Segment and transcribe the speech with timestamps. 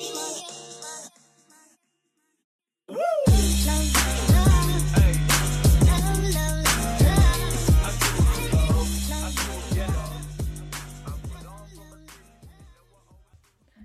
[0.00, 0.27] Bye.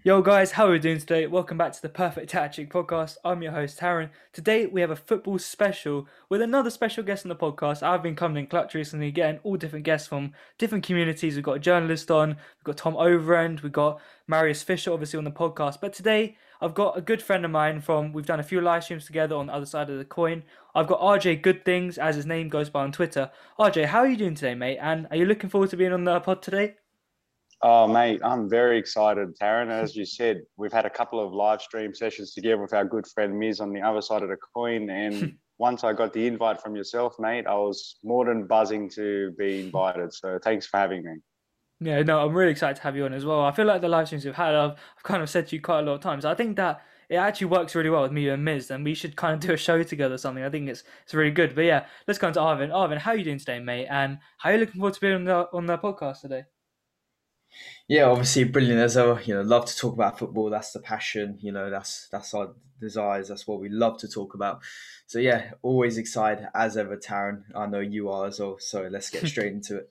[0.06, 1.26] Yo guys, how are we doing today?
[1.28, 3.16] Welcome back to the Perfect Tactic podcast.
[3.24, 4.10] I'm your host Taryn.
[4.34, 7.82] Today we have a football special with another special guest on the podcast.
[7.82, 11.36] I've been coming in clutch recently, getting all different guests from different communities.
[11.36, 15.24] We've got a journalist on, we've got Tom Overend, we've got Marius Fisher obviously on
[15.24, 15.80] the podcast.
[15.80, 18.84] But today I've got a good friend of mine from we've done a few live
[18.84, 20.44] streams together on the other side of the coin.
[20.76, 23.32] I've got RJ Good Things as his name goes by on Twitter.
[23.58, 24.80] RJ, how are you doing today, mate?
[24.82, 26.76] And are you looking forward to being on the pod today?
[27.66, 29.70] Oh, mate, I'm very excited, Taryn.
[29.70, 33.08] As you said, we've had a couple of live stream sessions together with our good
[33.08, 34.90] friend Miz on the other side of the coin.
[34.90, 39.32] And once I got the invite from yourself, mate, I was more than buzzing to
[39.38, 40.14] be invited.
[40.14, 41.14] So thanks for having me.
[41.80, 43.42] Yeah, no, I'm really excited to have you on as well.
[43.42, 45.62] I feel like the live streams we've had, I've, I've kind of said to you
[45.62, 46.26] quite a lot of times.
[46.26, 49.16] I think that it actually works really well with me and Miz, and we should
[49.16, 50.44] kind of do a show together or something.
[50.44, 51.56] I think it's it's really good.
[51.56, 52.72] But yeah, let's go on to Arvin.
[52.72, 53.88] Arvin, how are you doing today, mate?
[53.90, 56.44] And how are you looking forward to being on the on the podcast today?
[57.88, 59.22] Yeah, obviously brilliant as ever.
[59.24, 60.50] You know, love to talk about football.
[60.50, 61.38] That's the passion.
[61.42, 63.28] You know, that's that's our desires.
[63.28, 64.62] That's what we love to talk about.
[65.08, 67.44] So yeah, always excited as ever, Taryn.
[67.56, 68.58] I know you are as well.
[68.60, 69.90] So let's get straight into it.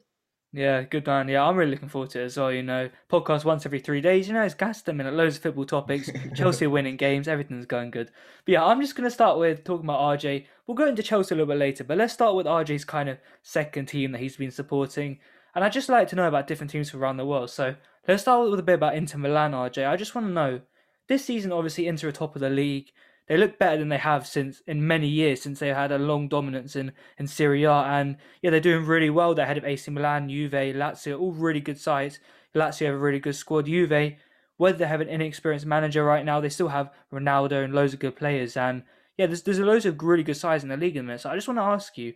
[0.55, 1.29] Yeah, good man.
[1.29, 2.53] Yeah, I'm really looking forward to it as well.
[2.53, 4.29] You know, podcast once every three days.
[4.29, 6.11] You know, it's gassed a minute, loads of football topics.
[6.35, 8.11] Chelsea winning games, everything's going good.
[8.45, 10.45] But yeah, I'm just going to start with talking about RJ.
[10.67, 13.19] We'll go into Chelsea a little bit later, but let's start with RJ's kind of
[13.43, 15.21] second team that he's been supporting.
[15.55, 17.51] And I'd just like to know about different teams from around the world.
[17.51, 17.75] So
[18.09, 19.87] let's start with a bit about Inter Milan, RJ.
[19.87, 20.61] I just want to know
[21.09, 22.91] this season, obviously, Inter are top of the league.
[23.29, 26.29] They look better than they have since in many years since they had a long
[26.29, 27.73] dominance in, in Serie A.
[27.73, 29.35] And yeah, they're doing really well.
[29.35, 32.19] They're ahead of AC Milan, Juve, Lazio, all really good sides.
[32.55, 33.67] Lazio have a really good squad.
[33.67, 34.15] Juve,
[34.57, 38.01] whether they have an inexperienced manager right now, they still have Ronaldo and loads of
[38.01, 38.57] good players.
[38.57, 38.83] And
[39.17, 41.19] yeah, there's there's loads of really good sides in the league in there.
[41.19, 42.15] So I just want to ask you,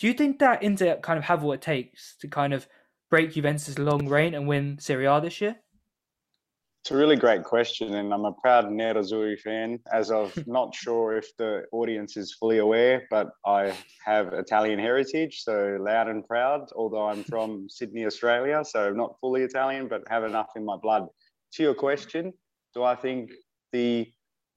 [0.00, 2.66] do you think that Inter kind of have what it takes to kind of
[3.10, 5.56] break Juventus' long reign and win Serie A this year?
[6.82, 9.78] It's a really great question, and I'm a proud Nerazzurri fan.
[9.92, 15.42] As of not sure if the audience is fully aware, but I have Italian heritage,
[15.42, 16.70] so loud and proud.
[16.74, 21.08] Although I'm from Sydney, Australia, so not fully Italian, but have enough in my blood.
[21.54, 22.32] To your question,
[22.72, 23.32] do I think
[23.72, 24.10] the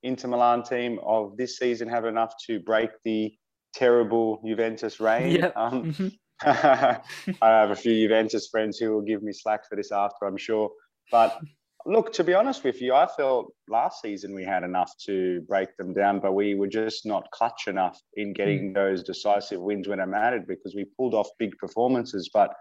[0.04, 3.36] Inter Milan team of this season have enough to break the
[3.74, 5.36] terrible Juventus reign?
[5.36, 5.52] Yeah.
[5.56, 6.08] Um, mm-hmm.
[6.46, 7.00] I
[7.42, 10.72] have a few Juventus friends who will give me slack for this after, I'm sure.
[11.12, 11.40] But
[11.86, 15.76] look, to be honest with you, I felt last season we had enough to break
[15.78, 18.76] them down, but we were just not clutch enough in getting mm.
[18.76, 22.30] those decisive wins when it mattered because we pulled off big performances.
[22.34, 22.54] But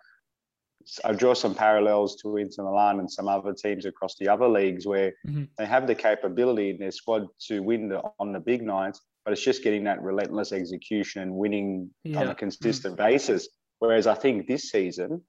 [1.04, 4.86] I draw some parallels to Inter Milan and some other teams across the other leagues
[4.86, 5.44] where mm-hmm.
[5.58, 9.32] they have the capability in their squad to win the, on the big nights, but
[9.32, 12.20] it's just getting that relentless execution and winning yeah.
[12.20, 13.48] on a consistent basis.
[13.78, 15.22] Whereas I think this season,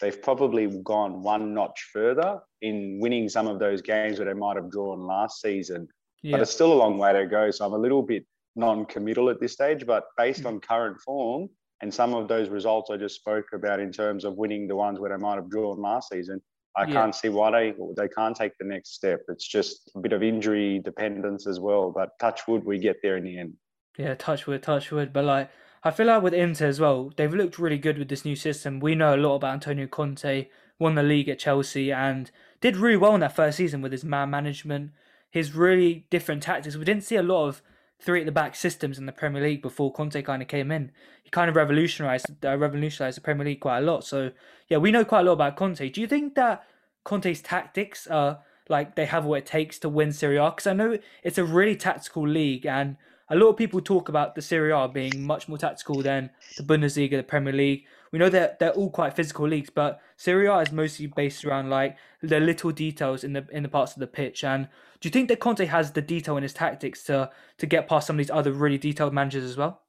[0.00, 4.56] they've probably gone one notch further in winning some of those games that they might
[4.56, 5.88] have drawn last season.
[6.22, 6.32] Yeah.
[6.32, 7.50] But it's still a long way to go.
[7.50, 8.24] So I'm a little bit
[8.56, 9.86] non committal at this stage.
[9.86, 11.48] But based on current form
[11.82, 15.00] and some of those results I just spoke about in terms of winning the ones
[15.00, 16.40] where they might have drawn last season,
[16.76, 16.92] I yeah.
[16.92, 19.20] can't see why they they can't take the next step.
[19.28, 21.90] It's just a bit of injury dependence as well.
[21.90, 23.54] But touch wood, we get there in the end.
[23.98, 25.12] Yeah, touch wood, touch wood.
[25.12, 25.50] But like
[25.82, 28.80] I feel like with Inter as well, they've looked really good with this new system.
[28.80, 30.48] We know a lot about Antonio Conte,
[30.78, 32.30] won the league at Chelsea, and
[32.60, 34.92] did really well in that first season with his man management,
[35.30, 36.76] his really different tactics.
[36.76, 37.62] We didn't see a lot of
[38.00, 40.90] three at the back systems in the Premier League before Conte kind of came in.
[41.22, 44.04] He kind of revolutionized uh, revolutionized the Premier League quite a lot.
[44.04, 44.30] So
[44.68, 45.88] yeah, we know quite a lot about Conte.
[45.88, 46.64] Do you think that
[47.04, 50.50] Conte's tactics are like they have what it takes to win Serie A?
[50.50, 52.96] Because I know it's a really tactical league, and
[53.28, 56.62] a lot of people talk about the Serie A being much more tactical than the
[56.62, 57.84] Bundesliga, the Premier League.
[58.12, 61.70] We know that they're all quite physical leagues, but Serie A is mostly based around
[61.70, 64.42] like the little details in the in the parts of the pitch.
[64.42, 64.68] And
[65.00, 68.06] do you think that Conte has the detail in his tactics to to get past
[68.06, 69.82] some of these other really detailed managers as well?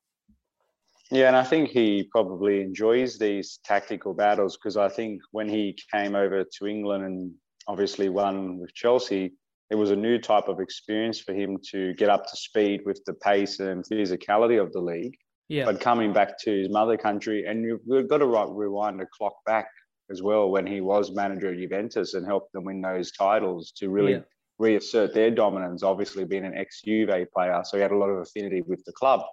[1.10, 5.78] Yeah, and I think he probably enjoys these tactical battles because I think when he
[5.92, 7.34] came over to England and
[7.68, 9.34] obviously won with Chelsea,
[9.70, 13.02] it was a new type of experience for him to get up to speed with
[13.06, 15.18] the pace and physicality of the league.
[15.52, 15.66] Yeah.
[15.66, 19.68] But coming back to his mother country, and you've got to rewind the clock back
[20.10, 23.90] as well when he was manager at Juventus and helped them win those titles to
[23.90, 24.20] really yeah.
[24.60, 25.84] reassert their dominance.
[25.84, 28.94] Obviously, being an ex Juve player, so he had a lot of affinity with the
[28.94, 29.24] club.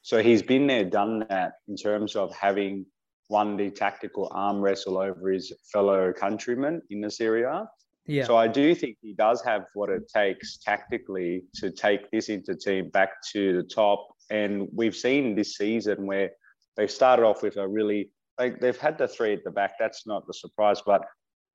[0.00, 2.86] So he's been there, done that in terms of having
[3.28, 7.68] won the tactical arm wrestle over his fellow countrymen in the Serie A
[8.06, 8.24] Yeah.
[8.24, 12.54] So I do think he does have what it takes tactically to take this Inter
[12.54, 14.06] team back to the top.
[14.30, 16.30] And we've seen this season where
[16.76, 19.72] they've started off with a really like they've had the three at the back.
[19.78, 21.02] That's not the surprise, but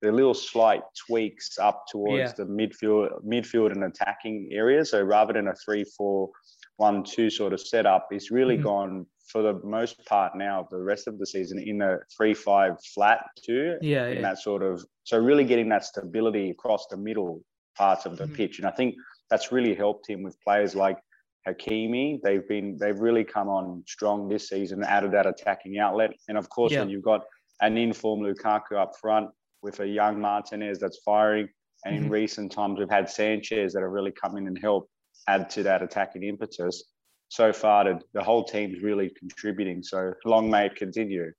[0.02, 2.34] the little slight tweaks up towards Yeah.
[2.34, 4.86] the midfield, midfield and attacking area.
[4.86, 8.64] So rather than a three-four-one-two sort of setup, it's really Mhm.
[8.64, 10.68] gone for the most part now.
[10.70, 14.22] The rest of the season in a three-five flat two, Yeah, in yeah.
[14.22, 17.42] that sort of so really getting that stability across the middle
[17.76, 18.36] parts of the Mhm.
[18.36, 18.96] pitch, and I think
[19.30, 21.00] that's really helped him with players like
[21.48, 22.20] Hakimi.
[22.24, 26.50] They've been they've really come on strong this season, added that attacking outlet, and of
[26.50, 26.80] course Yeah.
[26.82, 27.22] when you've got
[27.62, 29.30] an informed Lukaku up front
[29.62, 31.48] with a young Martinez that's firing,
[31.86, 32.12] and in Mhm.
[32.12, 34.90] recent times we've had Sanchez that have really come in and helped
[35.28, 36.84] add to that attacking impetus.
[37.30, 39.82] So far, the, the whole team's really contributing.
[39.82, 41.32] So long may it continue.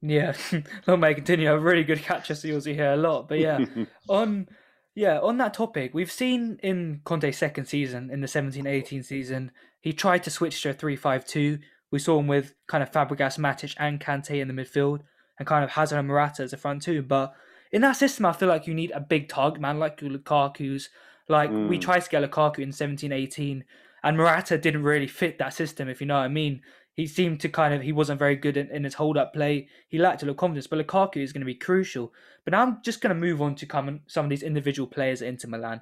[0.00, 0.34] Yeah,
[0.86, 1.50] long may it continue.
[1.50, 3.28] A really good catcher seals you hear a lot.
[3.28, 3.64] But yeah,
[4.08, 4.48] on
[4.94, 9.50] yeah, on that topic, we've seen in Conte's second season, in the 17-18 season,
[9.80, 11.60] he tried to switch to a 3-5-2.
[11.90, 15.00] We saw him with kind of Fabregas, Matic, and Kante in the midfield,
[15.38, 17.02] and kind of Hazard and Morata as a front two.
[17.02, 17.34] But
[17.72, 20.88] in that system, I feel like you need a big target man like Lukaku's.
[21.28, 21.80] Like we Mm.
[21.82, 23.64] tried to get Lukaku in 17-18,
[24.02, 26.62] and Morata didn't really fit that system, if you know what I mean.
[26.94, 29.68] He seemed to kind of he wasn't very good in, in his hold up play.
[29.88, 32.12] He lacked a little confidence, but Lukaku is going to be crucial.
[32.44, 35.20] But now I'm just going to move on to come some of these individual players
[35.20, 35.80] at Inter Milan.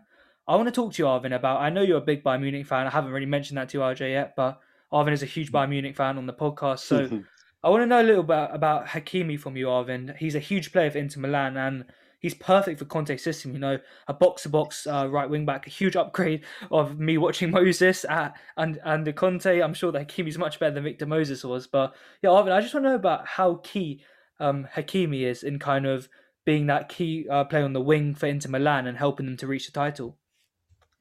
[0.49, 1.61] I want to talk to you, Arvin, about.
[1.61, 2.87] I know you're a big Bayern Munich fan.
[2.87, 4.61] I haven't really mentioned that to RJ yet, but
[4.93, 6.81] Arvin is a huge Bayern Munich fan on the podcast.
[6.81, 7.23] So
[7.65, 10.17] I want to know a little bit about Hakimi from you, Arvin.
[10.17, 11.85] He's a huge player for Inter Milan, and
[12.23, 13.53] he's perfect for Conte's system.
[13.53, 13.79] You know,
[14.09, 18.81] a box-to-box uh, right wing back, a huge upgrade of me watching Moses at and
[18.85, 19.61] and the Conte.
[19.61, 21.67] I'm sure that Hakimi's much better than Victor Moses was.
[21.67, 24.03] But yeah, Arvin, I just want to know about how key
[24.41, 26.09] um, Hakimi is in kind of
[26.45, 29.47] being that key uh, player on the wing for Inter Milan and helping them to
[29.47, 30.17] reach the title.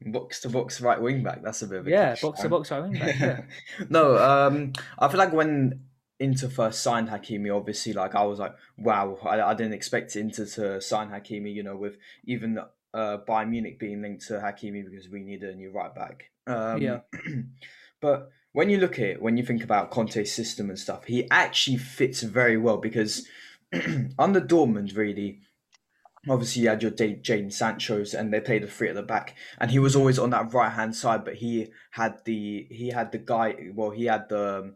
[0.03, 1.43] Box to box right wing back.
[1.43, 3.19] That's a bit of a Yeah, box to box right wing back.
[3.19, 3.41] Yeah.
[3.89, 5.81] no, um, I feel like when
[6.21, 10.45] Inter first signed Hakimi, obviously, like I was like, wow, I, I didn't expect Inter
[10.45, 11.53] to sign Hakimi.
[11.53, 12.59] You know, with even
[12.93, 16.31] uh, Bayern Munich being linked to Hakimi because we needed a new right back.
[16.47, 16.99] Um, Yeah.
[18.01, 21.27] but when you look at it, when you think about Conte's system and stuff, he
[21.31, 23.27] actually fits very well because
[24.19, 25.41] under Dortmund, really,
[26.29, 29.71] obviously you had your Jadon Sancho's and they played a three at the back and
[29.71, 33.17] he was always on that right hand side but he had the he had the
[33.17, 34.75] guy well he had the um,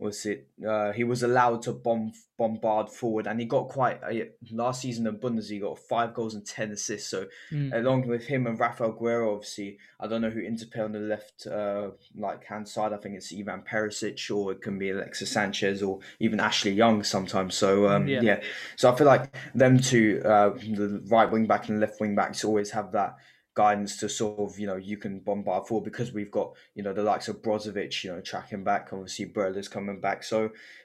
[0.00, 4.12] was it uh, he was allowed to bomb bombard forward and he got quite uh,
[4.50, 7.74] last season in Bundesliga got five goals and 10 assists so Mm.
[7.74, 11.46] along with him and Raphael Guerreiro obviously I don't know who interplay on the left
[11.46, 15.82] uh, like hand side I think it's Ivan Perisic or it can be Alexis Sanchez
[15.82, 18.22] or even Ashley Young sometimes so um, Yeah.
[18.22, 18.40] yeah
[18.76, 22.44] so I feel like them two, uh, the right wing back and left wing backs,
[22.44, 23.16] always have that
[23.60, 26.94] guidance to sort of you know you can bombard forward because we've got you know
[26.94, 28.84] the likes of Brozovic, you know tracking back.
[28.92, 30.22] Obviously, Burler's coming back.
[30.22, 30.38] So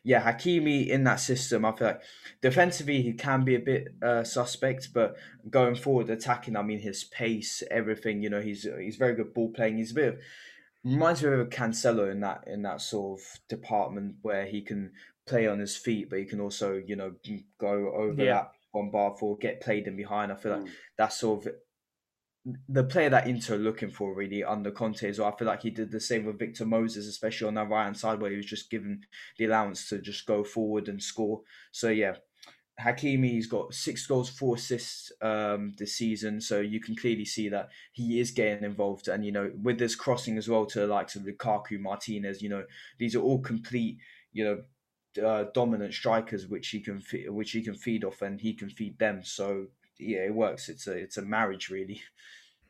[0.04, 2.02] yeah, Hakimi in that system, I feel like
[2.42, 5.16] defensively he can be a bit uh, suspect, but
[5.50, 8.22] going forward attacking, I mean his pace, everything.
[8.24, 9.78] You know he's he's very good ball playing.
[9.78, 10.20] He's a bit of
[10.84, 13.26] reminds me of Cancelo in that in that sort of
[13.56, 14.92] department where he can
[15.26, 17.12] play on his feet, but he can also you know
[17.58, 17.74] go
[18.04, 18.34] over Yeah.
[18.34, 20.32] that bombard for get played in behind.
[20.32, 20.72] I feel like Mm.
[20.98, 21.54] that's sort of
[22.70, 25.32] the player that Inter looking for really under Conte as well.
[25.32, 27.98] I feel like he did the same with Victor Moses, especially on that right hand
[27.98, 29.02] side where he was just given
[29.38, 31.42] the allowance to just go forward and score.
[31.72, 32.16] So yeah.
[32.80, 37.48] Hakimi he's got six goals, four assists um, this season, so you can clearly see
[37.48, 39.08] that he is getting involved.
[39.08, 42.50] And you know, with this crossing as well to the likes of Lukaku, Martinez, you
[42.50, 42.66] know,
[43.00, 43.98] these are all complete,
[44.34, 48.42] you know, uh, dominant strikers which he can fe- which he can feed off, and
[48.42, 49.24] he can feed them.
[49.24, 49.68] So
[50.00, 50.70] yeah, it works.
[50.70, 52.02] It's a it's a marriage really.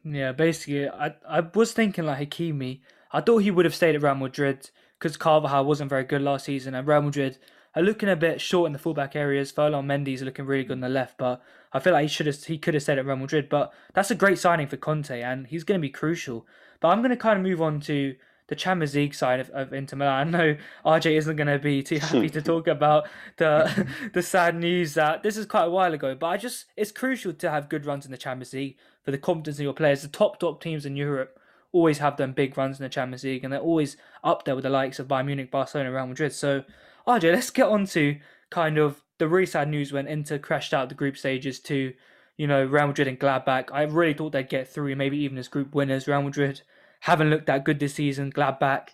[0.07, 2.81] Yeah, basically, I I was thinking like Hakimi.
[3.11, 6.45] I thought he would have stayed at Real Madrid because Carvajal wasn't very good last
[6.45, 7.39] season, and Real Madrid
[7.75, 9.49] are looking a bit short in the fullback areas.
[9.49, 11.41] Ferland Mendy's looking really good on the left, but
[11.73, 13.49] I feel like he should have he could have stayed at Real Madrid.
[13.49, 16.45] But that's a great signing for Conte, and he's going to be crucial.
[16.79, 18.15] But I'm going to kind of move on to
[18.47, 20.35] the Champions League side of, of Inter Milan.
[20.35, 24.55] I know RJ isn't going to be too happy to talk about the the sad
[24.55, 27.69] news that this is quite a while ago, but I just it's crucial to have
[27.69, 30.01] good runs in the Champions League for the confidence of your players.
[30.01, 31.39] The top top teams in Europe
[31.71, 34.63] always have them big runs in the Champions League, and they're always up there with
[34.63, 36.31] the likes of Bayern Munich, Barcelona, Real Madrid.
[36.33, 36.63] So
[37.07, 38.17] RJ, let's get on to
[38.49, 41.93] kind of the really sad news when Inter crashed out the group stages to,
[42.37, 43.69] you know, Real Madrid and Gladbach.
[43.71, 46.07] I really thought they'd get through, maybe even as group winners.
[46.07, 46.61] Real Madrid
[47.05, 48.31] haven't looked that good this season.
[48.31, 48.87] Gladbach,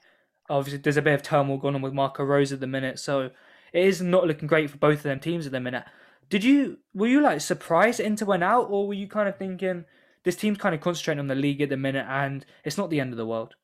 [0.50, 3.32] obviously, there's a bit of turmoil going on with Marco Rose at the minute, so
[3.72, 5.86] it is not looking great for both of them teams at the minute.
[6.30, 9.86] Did you were you like surprised Inter went out, or were you kind of thinking
[10.26, 13.00] this team's kind of concentrating on the league at the minute and it's not the
[13.00, 13.56] end of the world?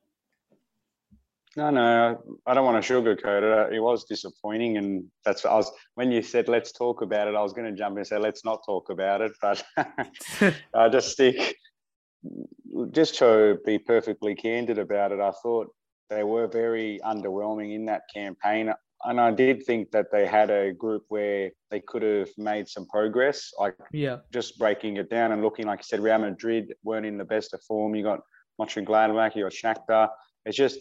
[1.54, 3.74] No, no, I don't want to sugarcoat it.
[3.74, 7.34] It was disappointing, and that's I was when you said let's talk about it.
[7.34, 9.62] I was going to jump in and say let's not talk about it, but
[10.74, 11.54] I just stick.
[12.90, 15.68] Just to be perfectly candid about it, I thought
[16.10, 18.72] they were very underwhelming in that campaign,
[19.04, 22.86] and I did think that they had a group where they could have made some
[22.86, 23.52] progress.
[23.58, 27.18] Like, yeah, just breaking it down and looking like you said, Real Madrid weren't in
[27.18, 27.94] the best of form.
[27.94, 28.20] You got
[28.60, 30.08] Mönchengladbach, you got Shakhtar.
[30.44, 30.80] It's just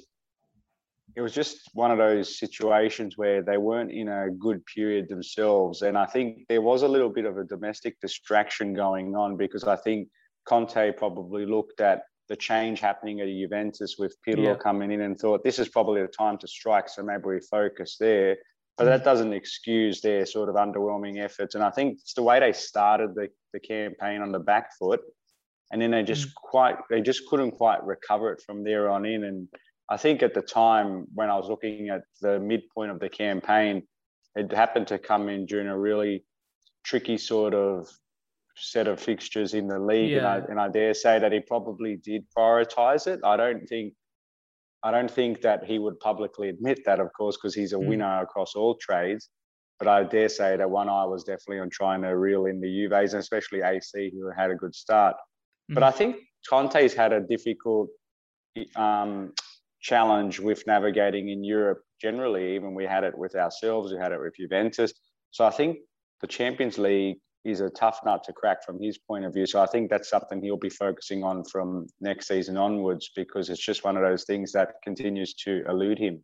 [1.16, 5.82] it was just one of those situations where they weren't in a good period themselves.
[5.82, 9.64] And I think there was a little bit of a domestic distraction going on because
[9.64, 10.10] I think
[10.48, 14.56] Conte probably looked at the change happening at Juventus with Pirlo yeah.
[14.56, 16.90] coming in and thought this is probably the time to strike.
[16.90, 18.38] So maybe we focus there.
[18.78, 21.56] But that doesn't excuse their sort of underwhelming efforts.
[21.56, 25.02] And I think it's the way they started the, the campaign on the back foot.
[25.72, 26.34] And then they just mm.
[26.36, 29.24] quite they just couldn't quite recover it from there on in.
[29.24, 29.48] And
[29.90, 33.84] I think at the time when I was looking at the midpoint of the campaign,
[34.36, 36.24] it happened to come in during a really
[36.84, 37.90] tricky sort of
[38.60, 40.18] set of fixtures in the league, yeah.
[40.18, 43.20] and, I, and I dare say that he probably did prioritize it.
[43.24, 43.94] I don't think
[44.84, 47.88] I don't think that he would publicly admit that, of course, because he's a mm.
[47.88, 49.30] winner across all trades.
[49.80, 52.68] But I dare say that one eye was definitely on trying to reel in the
[52.68, 55.16] Juves, and especially AC, who had a good start.
[55.72, 55.76] Mm.
[55.76, 57.90] But I think Conte's had a difficult
[58.76, 59.34] um,
[59.82, 62.56] challenge with navigating in Europe generally.
[62.56, 64.94] Even we had it with ourselves, we had it with Juventus.
[65.32, 65.80] So I think
[66.22, 67.18] the Champions League
[67.48, 69.46] is a tough nut to crack from his point of view.
[69.46, 73.64] So I think that's something he'll be focusing on from next season onwards because it's
[73.64, 76.24] just one of those things that continues to elude him.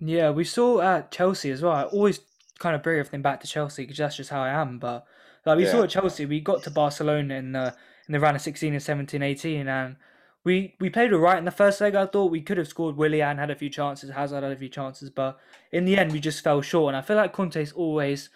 [0.00, 1.72] Yeah, we saw at Chelsea as well.
[1.72, 2.20] I always
[2.58, 4.78] kind of bring everything back to Chelsea because that's just how I am.
[4.78, 5.04] But
[5.44, 5.72] like we yeah.
[5.72, 7.74] saw at Chelsea, we got to Barcelona in the
[8.06, 9.96] in the round of 16 and 17, 18, and
[10.44, 11.94] we we played all right in the first leg.
[11.94, 12.96] I thought we could have scored.
[12.96, 15.38] Willian had a few chances, Hazard had a few chances, but
[15.72, 16.94] in the end we just fell short.
[16.94, 18.30] And I feel like Conte's always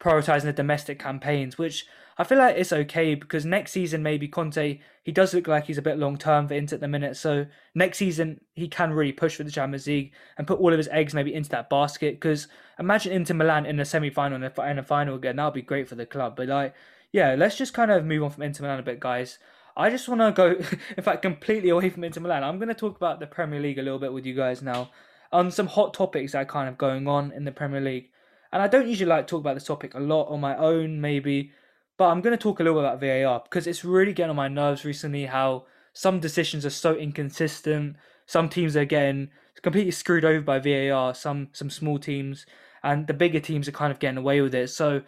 [0.00, 1.86] prioritizing the domestic campaigns, which
[2.16, 5.78] I feel like it's okay because next season maybe Conte he does look like he's
[5.78, 7.16] a bit long term for Inter at the minute.
[7.16, 10.78] So next season he can really push for the Champions League and put all of
[10.78, 12.14] his eggs maybe into that basket.
[12.14, 12.48] Because
[12.78, 15.88] imagine Inter Milan in the semi final and a final again, that would be great
[15.88, 16.36] for the club.
[16.36, 16.74] But like,
[17.12, 19.38] yeah, let's just kind of move on from Inter Milan a bit, guys.
[19.76, 20.56] I just want to go,
[20.96, 22.42] in fact, completely away from Inter Milan.
[22.42, 24.90] I'm going to talk about the Premier League a little bit with you guys now
[25.32, 28.08] on some hot topics that are kind of going on in the Premier League.
[28.54, 31.50] And I don't usually like talk about this topic a lot on my own, maybe,
[31.98, 34.36] but I'm going to talk a little bit about VAR because it's really getting on
[34.36, 37.96] my nerves recently how some decisions are so inconsistent.
[38.26, 39.30] Some teams are getting
[39.60, 42.46] completely screwed over by VAR, some some small teams,
[42.84, 44.68] and the bigger teams are kind of getting away with it.
[44.68, 45.02] So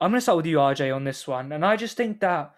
[0.00, 1.52] I'm going to start with you, RJ, on this one.
[1.52, 2.52] And I just think that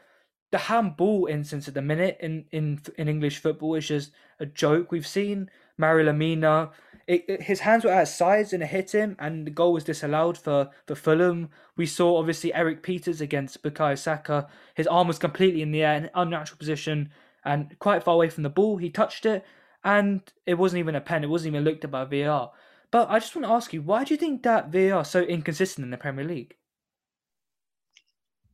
[0.53, 4.91] the handball instance at the minute in, in in English football is just a joke.
[4.91, 6.71] We've seen Mario Lemina,
[7.07, 9.85] it, it, his hands were at sides and it hit him, and the goal was
[9.85, 11.51] disallowed for, for Fulham.
[11.77, 14.49] We saw obviously Erik Pieters against Bukayo Saka.
[14.75, 17.11] His arm was completely in the air, in an unnatural position,
[17.45, 18.79] and quite far away from the ball.
[18.79, 19.45] He touched it,
[19.83, 21.25] and it wasn't even a pen.
[21.25, 22.53] It wasn't even looked at by VAR.
[22.91, 25.23] But I just want to ask you, why do you think that VAR is so
[25.23, 26.57] inconsistent in the Premier League?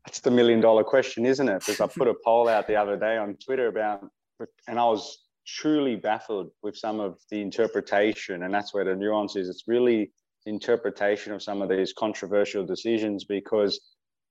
[0.06, 1.60] That's the million dollar question, isn't it?
[1.60, 4.08] Because I put a poll out the other day on Twitter about,
[4.66, 9.36] and I was truly baffled with some of the interpretation, and that's where the nuance
[9.36, 9.48] is.
[9.48, 10.12] It's really
[10.46, 13.80] interpretation of some of these controversial decisions because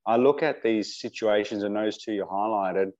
[0.06, 2.92] I look at these situations and those two you highlighted,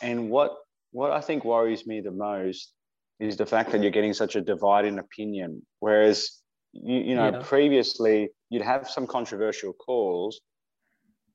[0.00, 0.56] and what
[0.92, 2.72] what I think worries me the most
[3.20, 5.62] is the fact that you're getting such a divide in opinion.
[5.80, 6.40] Whereas
[6.72, 7.42] you, you know, yeah.
[7.42, 10.40] previously you'd have some controversial calls,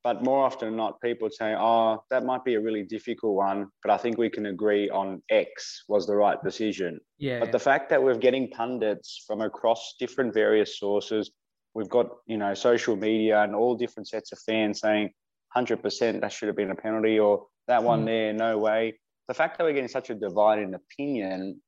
[0.03, 3.67] but more often than not, people say, oh, that might be a really difficult one,
[3.83, 6.99] but I think we can agree on X was the right decision.
[7.17, 7.39] Yeah.
[7.39, 11.31] But the fact that we're getting pundits from across different various sources,
[11.73, 15.09] we've got, you know, social media and all different sets of fans saying
[15.55, 18.05] 100% that should have been a penalty or that one mm.
[18.05, 18.99] there, no way.
[19.27, 21.61] The fact that we're getting such a divide in opinion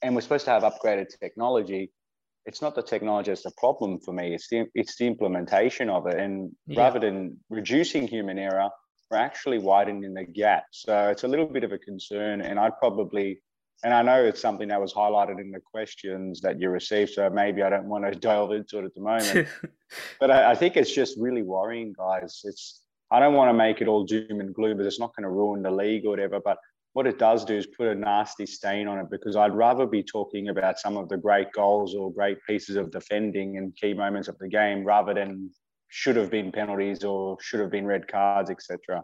[0.00, 1.90] and we're supposed to have upgraded technology,
[2.46, 4.34] it's not the technology that's the problem for me.
[4.34, 6.80] It's the it's the implementation of it, and yeah.
[6.80, 8.68] rather than reducing human error,
[9.10, 10.64] we're actually widening the gap.
[10.70, 13.40] So it's a little bit of a concern, and I'd probably,
[13.82, 17.12] and I know it's something that was highlighted in the questions that you received.
[17.12, 19.48] So maybe I don't want to delve into it at the moment,
[20.20, 22.42] but I, I think it's just really worrying, guys.
[22.44, 25.24] It's I don't want to make it all doom and gloom, but it's not going
[25.24, 26.40] to ruin the league or whatever.
[26.44, 26.58] But
[26.94, 30.02] what it does do is put a nasty stain on it because I'd rather be
[30.02, 34.28] talking about some of the great goals or great pieces of defending and key moments
[34.28, 35.50] of the game rather than
[35.88, 39.02] should have been penalties or should have been red cards, etc.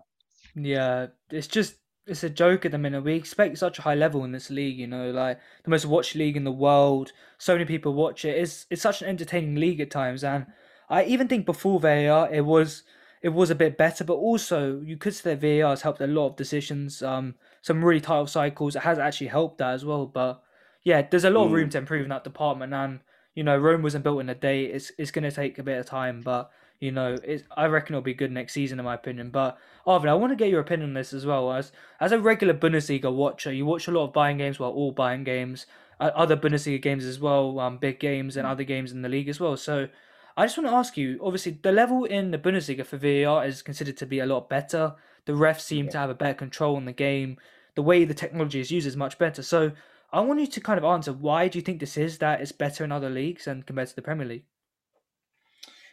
[0.54, 1.74] Yeah, it's just
[2.06, 3.02] it's a joke at the minute.
[3.02, 6.14] We expect such a high level in this league, you know, like the most watched
[6.14, 7.12] league in the world.
[7.38, 8.38] So many people watch it.
[8.38, 10.46] It's it's such an entertaining league at times, and
[10.88, 12.84] I even think before VAR it was
[13.20, 16.06] it was a bit better, but also you could say that VAR has helped a
[16.06, 17.02] lot of decisions.
[17.02, 18.76] Um, some really tight cycles.
[18.76, 20.06] It has actually helped that as well.
[20.06, 20.42] But
[20.82, 21.72] yeah, there's a lot of room Mm.
[21.72, 23.00] to improve in that department, and
[23.34, 24.64] you know, Rome wasn't built in a day.
[24.64, 26.50] It's it's going to take a bit of time, but
[26.80, 29.30] you know, it, I reckon it'll be good next season, in my opinion.
[29.30, 31.52] But Arvin, I want to get your opinion on this as well.
[31.52, 34.94] As as a regular Bundesliga watcher, you watch a lot of Bayern games, well, all
[34.94, 35.66] Bayern games,
[36.00, 39.28] uh, other Bundesliga games as well, um, big games and other games in the league
[39.28, 39.56] as well.
[39.56, 39.88] So.
[40.36, 41.18] I just want to ask you.
[41.22, 44.94] Obviously, the level in the Bundesliga for VAR is considered to be a lot better.
[45.26, 45.92] The refs seem Yeah.
[45.92, 47.38] to have a better control in the game.
[47.74, 49.42] The way the technology is used is much better.
[49.42, 49.72] So,
[50.12, 52.52] I want you to kind of answer why do you think this is that it's
[52.52, 54.44] better in other leagues and compared to the Premier League?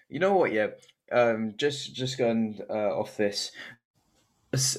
[0.10, 0.52] You know what?
[0.52, 0.70] Yeah.
[1.12, 3.52] Um, just just going uh, off this.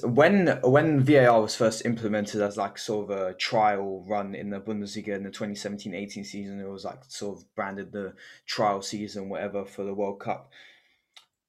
[0.03, 4.59] When when VAR was first implemented as like sort of a trial run in the
[4.59, 8.13] Bundesliga in the 2017-18 season, it was like sort of branded the
[8.45, 10.51] trial season, whatever, for the World Cup.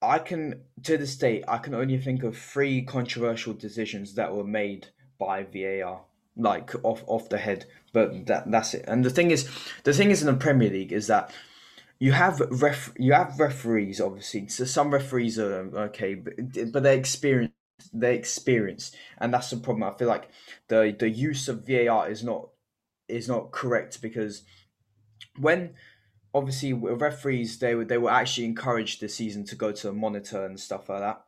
[0.03, 4.45] I can to this day I can only think of three controversial decisions that were
[4.45, 4.89] made
[5.19, 6.03] by VAR,
[6.37, 7.67] like off off the head.
[7.93, 8.85] But that that's it.
[8.89, 9.49] And the thing is,
[9.85, 11.33] the thing is in the Premier League is that
[11.99, 14.49] you have ref you have referees obviously.
[14.49, 16.35] So some referees are okay, but
[16.73, 17.55] but they're experienced.
[17.93, 19.85] They're experienced, and that's the problem.
[19.85, 20.31] I feel like
[20.69, 22.49] the the use of VAR is not
[23.09, 24.43] is not correct because
[25.39, 25.75] when
[26.35, 30.45] obviously referees they were they were actually encouraged this season to go to a monitor
[30.45, 31.23] and stuff like that.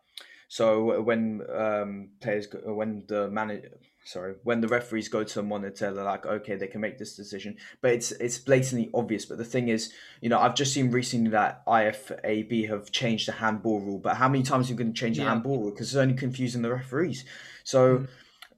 [0.48, 3.70] So uh, when um, players go, uh, when the manager
[4.04, 7.16] sorry when the referees go to a monitor they're like okay they can make this
[7.16, 7.56] decision.
[7.80, 9.24] But it's it's blatantly obvious.
[9.24, 13.32] But the thing is you know i've just seen recently that IFAB have changed the
[13.32, 13.98] handball rule.
[13.98, 15.70] But how many times are you going to change the handball rule?
[15.70, 17.24] Because it's only confusing the referees.
[17.64, 18.06] So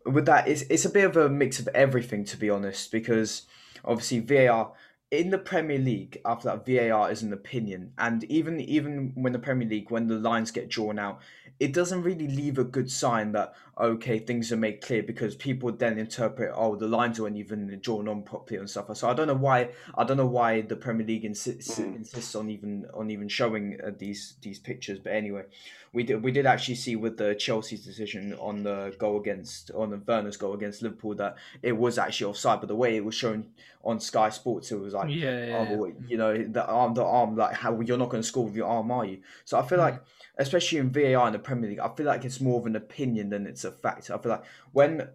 [0.05, 0.13] hmm.
[0.13, 2.91] with that it's, it's a bit of a mix of everything to be honest.
[2.91, 3.47] Because
[3.85, 4.73] obviously var
[5.15, 9.39] in the Premier League, after that, VAR is an opinion, and even even when the
[9.39, 11.21] Premier League, when the lines get drawn out,
[11.61, 15.73] it doesn't really leave a good sign that okay things are made clear because people
[15.73, 18.97] then interpret oh the lines weren't even drawn on properly and stuff.
[18.97, 21.97] So I don't know why I don't know why the Premier League insists Mm.
[21.97, 24.99] insists on even on even showing uh, these these pictures.
[24.99, 25.45] But anyway,
[25.93, 29.91] we did we did actually see with the Chelsea's decision on the goal against on
[29.91, 33.15] the Werner's goal against Liverpool that it was actually offside, but the way it was
[33.15, 33.47] shown
[33.83, 35.93] on Sky Sports, it was like Yeah, yeah, oh, yeah.
[36.07, 38.67] you know, the arm, the arm, like how you're not going to score with your
[38.67, 39.19] arm, are you?
[39.45, 39.83] So I feel Mm.
[39.83, 40.03] like,
[40.39, 43.31] especially in VAR in the Premier League, I feel like it's more of an opinion
[43.31, 44.11] than it's a fact.
[44.11, 45.09] I feel like when,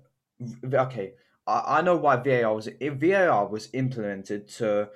[0.74, 1.14] okay,
[1.46, 4.90] I, I know why VAR was if VAR was implemented to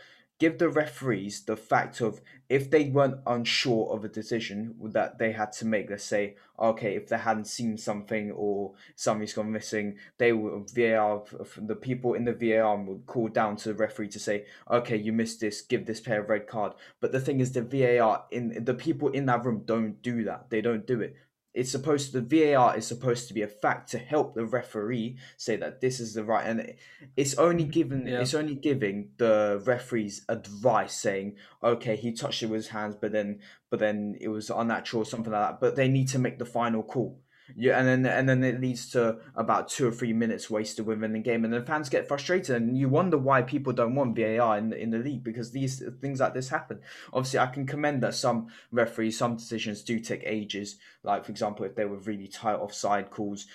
[0.44, 5.32] give the referees the fact of if they weren't unsure of a decision that they
[5.32, 9.96] had to make, let's say, okay, if they hadn't seen something or something's gone missing,
[10.18, 11.24] they would VAR
[11.56, 15.14] the people in the VAR would call down to the referee to say, okay, you
[15.14, 16.74] missed this, give this player a red card.
[17.00, 20.50] But the thing is, the VAR in the people in that room don't do that.
[20.50, 21.16] They don't do it.
[21.54, 25.18] It's supposed to, the VAR is supposed to be a fact to help the referee
[25.38, 26.80] say that this is the right, and it-
[27.16, 27.72] it's only mm-hmm.
[27.72, 28.22] given, Yeah.
[28.22, 33.12] it's only giving the referees advice saying, okay, he touched it with his hands, but
[33.12, 33.40] then,
[33.70, 35.60] but then it was unnatural, something like that.
[35.60, 37.20] But they need to make the final call.
[37.56, 41.14] Yeah, and then and then it leads to about two or three minutes wasted within
[41.14, 44.58] the game, and then fans get frustrated, and you wonder why people don't want VAR
[44.58, 46.80] in in the league because these things like this happen.
[47.12, 50.78] Obviously, I can commend that some referees, some decisions do take ages.
[51.04, 53.46] Like for example, if they were really tight offside calls,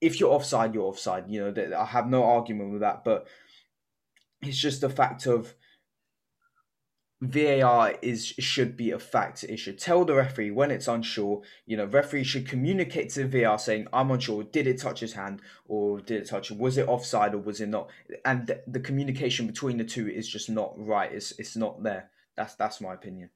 [0.00, 1.28] if you're offside, you're offside.
[1.28, 3.26] You know, I have no argument with that, but
[4.40, 5.54] it's just the fact of
[7.20, 9.42] VAR is should be a fact.
[9.42, 11.42] It should tell the referee when it's unsure.
[11.66, 14.44] You know, referee should communicate to VAR saying, "I'm unsure.
[14.44, 16.50] Did it touch his hand, or did it touch?
[16.52, 17.90] Was it offside, or was it not?"
[18.24, 21.10] And the, the communication between the two is just not right.
[21.12, 22.10] It's it's not there.
[22.36, 23.30] That's that's my opinion.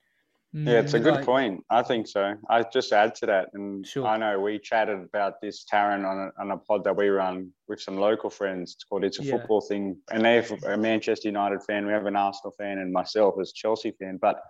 [0.55, 1.65] Yeah, it's a Mm, good like- point.
[1.71, 2.35] I think so.
[2.51, 4.07] I just add to that, and Sure.
[4.07, 7.53] I know we chatted about this, Taryn, on a, on a pod that we run
[7.69, 8.75] with some local friends.
[8.75, 9.39] It's called "It's a Yeah.
[9.39, 11.87] Football Thing," and they're a Manchester United fan.
[11.87, 14.19] We have an Arsenal fan, and myself as Chelsea fan.
[14.19, 14.43] But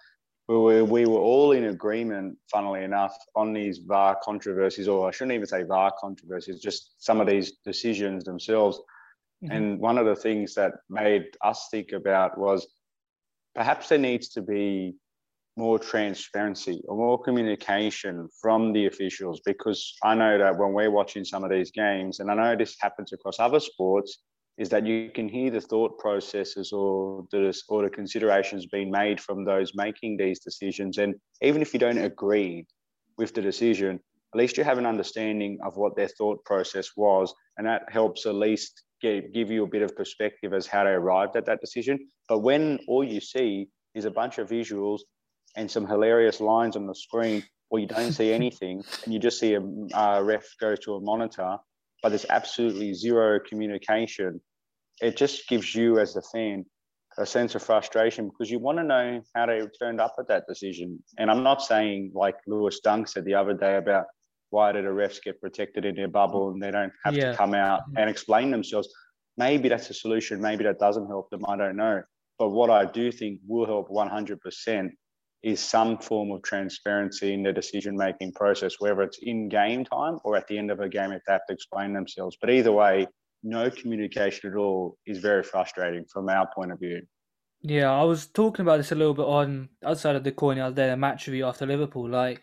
[0.48, 5.12] we were we were all in agreement, funnily enough, on these VAR controversies, or I
[5.12, 8.80] shouldn't even say VAR controversies, just some of these decisions themselves.
[9.44, 9.50] Mhm.
[9.56, 12.66] And one of the things that made us think about was
[13.54, 14.96] perhaps there needs to be
[15.56, 21.24] more transparency or more communication from the officials because I know that when we're watching
[21.24, 24.18] some of these games, and I know this happens across other sports,
[24.58, 29.20] is that you can hear the thought processes or the or the considerations being made
[29.20, 30.98] from those making these decisions.
[30.98, 32.66] And even if you don't agree
[33.18, 34.00] with the decision,
[34.34, 38.24] at least you have an understanding of what their thought process was, and that helps
[38.26, 41.60] at least get, give you a bit of perspective as how they arrived at that
[41.60, 41.98] decision.
[42.28, 45.00] But when all you see is a bunch of visuals
[45.56, 49.38] and some hilarious lines on the screen, or you don't see anything, and you just
[49.38, 49.62] see a,
[49.94, 51.56] a ref go to a monitor,
[52.02, 54.40] but there's absolutely zero communication.
[55.00, 56.64] It just gives you, as a fan,
[57.18, 60.44] a sense of frustration because you want to know how they turned up at that
[60.48, 61.02] decision.
[61.18, 64.06] And I'm not saying like Lewis Dunk said the other day about
[64.50, 67.32] why did the refs get protected in their bubble and they don't have yeah.
[67.32, 68.88] to come out and explain themselves?
[69.36, 70.40] Maybe that's a solution.
[70.40, 71.44] Maybe that doesn't help them.
[71.46, 72.02] I don't know.
[72.38, 74.90] But what I do think will help 100%
[75.42, 80.18] is some form of transparency in the decision making process, whether it's in game time
[80.24, 82.36] or at the end of a game if they have to explain themselves.
[82.40, 83.06] But either way,
[83.42, 87.02] no communication at all is very frustrating from our point of view.
[87.62, 90.64] Yeah, I was talking about this a little bit on outside of the coin the
[90.64, 92.08] other day, a match review after Liverpool.
[92.08, 92.42] Like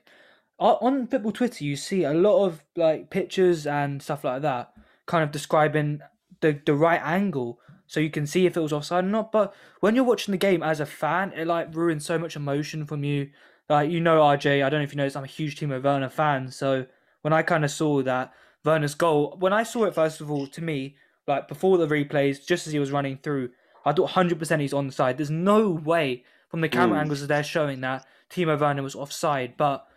[0.57, 4.73] on football Twitter, you see a lot of like pictures and stuff like that,
[5.05, 6.01] kind of describing
[6.41, 7.59] the the right angle
[7.89, 9.31] so you can see if it was offside or not.
[9.31, 12.85] But when you're watching the game as a fan, it like ruins so much emotion
[12.85, 13.31] from you.
[13.67, 16.07] Like you know, RJ, I don't know if you know I'm a huge Timo Werner
[16.07, 16.51] fan.
[16.51, 16.85] So
[17.23, 18.31] when I kind of saw that
[18.63, 20.97] Werner's goal, when I saw it first of all, to me,
[21.27, 23.49] like before the replays, just as he was running through,
[23.83, 25.17] I thought 100% he's on the side.
[25.17, 27.01] There's no way from the camera mm.
[27.01, 29.87] angles that they're showing that Timo Werner was offside, but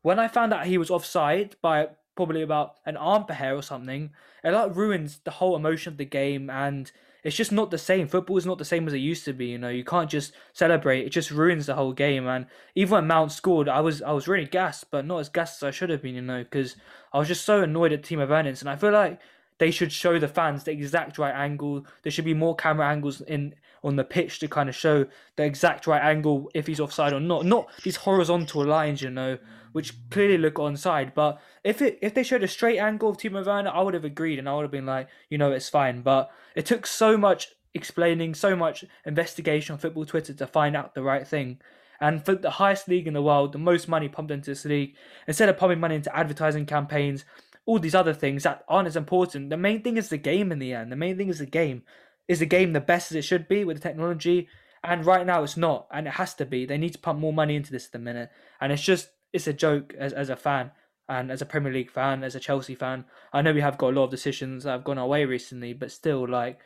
[0.00, 3.62] when I found out he was offside by probably about an arm per hair or
[3.62, 4.10] something,
[4.42, 6.90] it like ruins the whole emotion of the game and
[7.22, 8.08] it's just not the same.
[8.08, 9.68] Football is not the same as it used to be, you know.
[9.68, 11.06] You can't just celebrate.
[11.06, 12.26] It just ruins the whole game.
[12.26, 15.62] And even when Mount scored, I was I was really gassed, but not as gassed
[15.62, 16.76] as I should have been, you know, because
[17.12, 18.50] I was just so annoyed at Timo Werner.
[18.50, 19.20] And I feel like
[19.58, 21.86] they should show the fans the exact right angle.
[22.02, 25.44] There should be more camera angles in on the pitch to kind of show the
[25.44, 27.44] exact right angle if he's offside or not.
[27.44, 29.38] Not these horizontal lines, you know,
[29.72, 31.14] which clearly look onside.
[31.14, 34.04] But if it if they showed a straight angle of Timo Werner, I would have
[34.04, 36.02] agreed and I would have been like, you know, it's fine.
[36.02, 40.94] But it took so much explaining, so much investigation on football Twitter to find out
[40.94, 41.60] the right thing.
[42.00, 44.96] And for the highest league in the world, the most money pumped into this league,
[45.28, 47.24] instead of pumping money into advertising campaigns,
[47.64, 50.58] all these other things that aren't as important, the main thing is the game in
[50.58, 50.90] the end.
[50.90, 51.84] The main thing is the game.
[52.32, 54.48] Is the game the best as it should be with the technology?
[54.82, 56.64] And right now it's not, and it has to be.
[56.64, 58.30] They need to pump more money into this at the minute.
[58.58, 60.70] And it's just it's a joke as as a fan
[61.10, 63.04] and as a Premier League fan, as a Chelsea fan.
[63.34, 65.74] I know we have got a lot of decisions that have gone our way recently,
[65.74, 66.58] but still, like,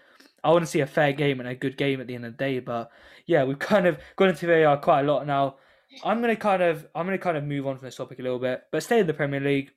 [0.44, 2.36] I want to see a fair game and a good game at the end of
[2.36, 2.60] the day.
[2.60, 2.92] But
[3.26, 5.56] yeah, we've kind of gone into VAR quite a lot now.
[6.04, 8.38] I'm gonna kind of I'm gonna kind of move on from this topic a little
[8.38, 9.72] bit, but stay in the Premier League.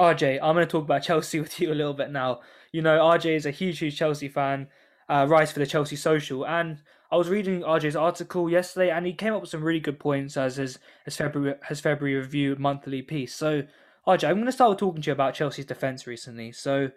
[0.00, 2.40] RJ, I'm gonna talk about Chelsea with you a little bit now.
[2.72, 4.68] You know, RJ is a huge, huge Chelsea fan.
[5.08, 6.78] Uh, writes for the Chelsea Social, and
[7.10, 10.36] I was reading RJ's article yesterday, and he came up with some really good points
[10.36, 13.34] as his his February his February review monthly piece.
[13.34, 13.62] So,
[14.06, 16.50] RJ, I'm going to start talking to you about Chelsea's defense recently.
[16.52, 16.90] So,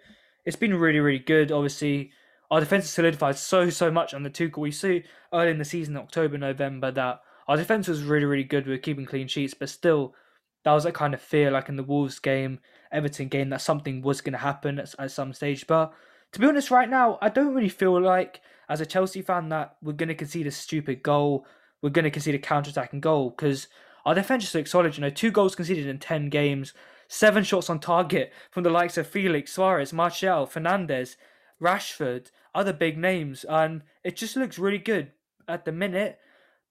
[0.45, 1.52] it's been really really good.
[1.52, 2.12] Obviously,
[2.50, 4.58] our defense has solidified so so much under Tuchel.
[4.58, 8.65] We see early in the season, October November, that our defense was really really good.
[8.65, 10.15] We were keeping clean sheets, but still,
[10.63, 12.60] that was that kind of fear, like in the Wolves game,
[12.91, 15.67] Everton game, that something was going to happen at, at some stage.
[15.67, 15.93] But
[16.32, 19.76] to be honest, right now, I don't really feel like as a Chelsea fan that
[19.82, 21.46] we're going to concede a stupid goal.
[21.82, 23.68] We're going to concede a counter-attacking goal because
[24.06, 24.96] our defense is so solid.
[24.96, 26.74] You know, two goals conceded in 10 games,
[27.08, 31.18] seven shots on target from the likes of Felix, Suarez, Martial, Fernandez,
[31.62, 33.44] Rashford, other big names.
[33.48, 35.12] And it just looks really good
[35.48, 36.20] at the minute.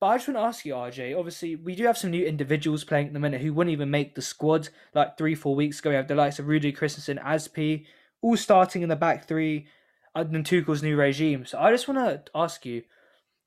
[0.01, 1.19] But I just want to ask you, RJ.
[1.19, 4.15] Obviously, we do have some new individuals playing at the minute who wouldn't even make
[4.15, 5.91] the squad like three, four weeks ago.
[5.91, 7.87] We have the likes of Rudy Christensen, Azpi,
[8.23, 9.67] all starting in the back three
[10.15, 11.47] uh, under Tuchel's new regime.
[11.47, 12.83] So I just want to ask you,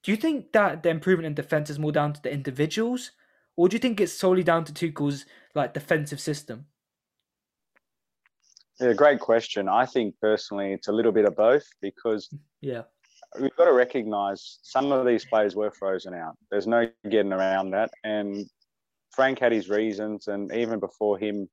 [0.03, 3.11] do you think that the improvement in defense is more down to the individuals,
[3.55, 6.65] or do you think it's solely down to Tuchel's like defensive system?
[8.79, 9.69] Yeah, great question.
[9.69, 12.83] I think personally it's a little bit of both because yeah,
[13.39, 16.35] we've got to recognise some of these players were frozen out.
[16.49, 18.49] There's no getting around that, and
[19.11, 21.47] Frank had his reasons, and even before him,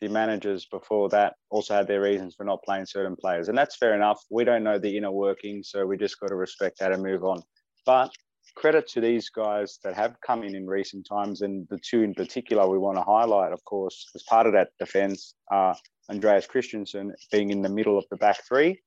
[0.00, 3.48] the managers before that also had their reasons for not playing certain players.
[3.48, 4.20] And that's fair enough.
[4.30, 7.24] We don't know the inner workings, so we just got to respect that and move
[7.24, 7.42] on.
[7.84, 8.10] But
[8.56, 12.14] credit to these guys that have come in in recent times, and the two in
[12.14, 15.74] particular we want to highlight, of course, as part of that defence, uh,
[16.10, 18.80] Andreas Christensen being in the middle of the back three,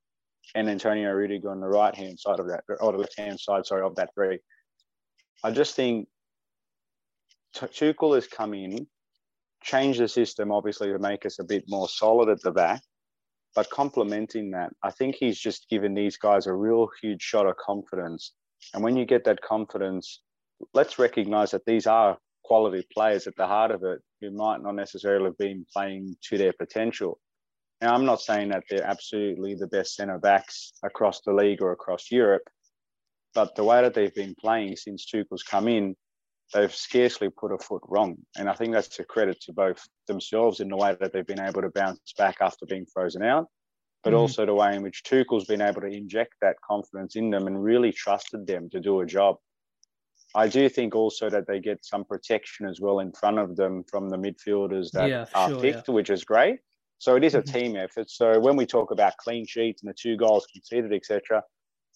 [0.55, 3.65] and Antonio Rudiger on the right hand side of that, or the left hand side,
[3.65, 4.39] sorry, of that three.
[5.43, 6.07] I just think
[7.55, 8.87] Tuchel has come in
[9.63, 12.81] change the system obviously to make us a bit more solid at the back.
[13.55, 17.55] But complementing that, I think he's just given these guys a real huge shot of
[17.57, 18.33] confidence.
[18.73, 20.21] And when you get that confidence,
[20.73, 24.75] let's recognize that these are quality players at the heart of it who might not
[24.75, 27.19] necessarily have been playing to their potential.
[27.81, 31.71] Now, I'm not saying that they're absolutely the best centre backs across the league or
[31.71, 32.43] across Europe,
[33.33, 35.95] but the way that they've been playing since Tuchel's come in,
[36.53, 38.17] they've scarcely put a foot wrong.
[38.37, 41.41] And I think that's a credit to both themselves in the way that they've been
[41.41, 43.47] able to bounce back after being frozen out,
[44.03, 44.17] but mm.
[44.17, 47.63] also the way in which Tuchel's been able to inject that confidence in them and
[47.63, 49.37] really trusted them to do a job.
[50.35, 53.83] I do think also that they get some protection as well in front of them
[53.89, 55.93] from the midfielders that yeah, are sure, picked, yeah.
[55.93, 56.59] which is great.
[56.97, 57.57] So it is a mm-hmm.
[57.57, 58.09] team effort.
[58.09, 61.43] So when we talk about clean sheets and the two goals conceded, etc.,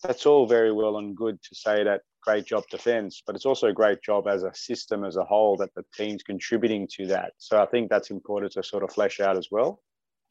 [0.04, 3.68] that's all very well and good to say that great job defense, but it's also
[3.68, 7.34] a great job as a system as a whole that the team's contributing to that.
[7.38, 9.82] So I think that's important to sort of flesh out as well.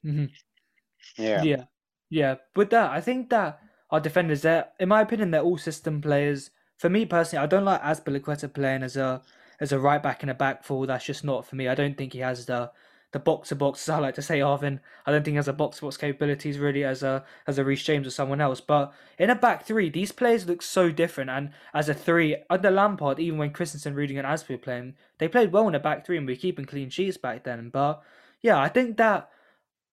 [0.04, 0.26] Mm-hmm.
[1.16, 1.42] Yeah.
[1.42, 1.64] Yeah.
[2.10, 2.34] Yeah.
[2.54, 6.50] With that, I think that our defenders, there, in my opinion, they're all system players
[6.78, 9.22] for me personally, I don't like Azpilicueta playing as a
[9.60, 10.86] as a right back in a back four.
[10.86, 11.68] That's just not for me.
[11.68, 12.70] I don't think he has the
[13.12, 14.80] the box to box, as I like to say, Arvin.
[15.06, 17.64] I don't think he has a box to box capabilities really as a as a
[17.64, 18.60] Reece James or someone else.
[18.60, 21.30] But in a back three, these players look so different.
[21.30, 25.28] And as a three under Lampard, even when Christensen, Rudiger, and Azpi were playing, they
[25.28, 27.70] played well in a back three, and we were keeping clean sheets back then.
[27.70, 28.02] But
[28.42, 29.30] yeah, I think that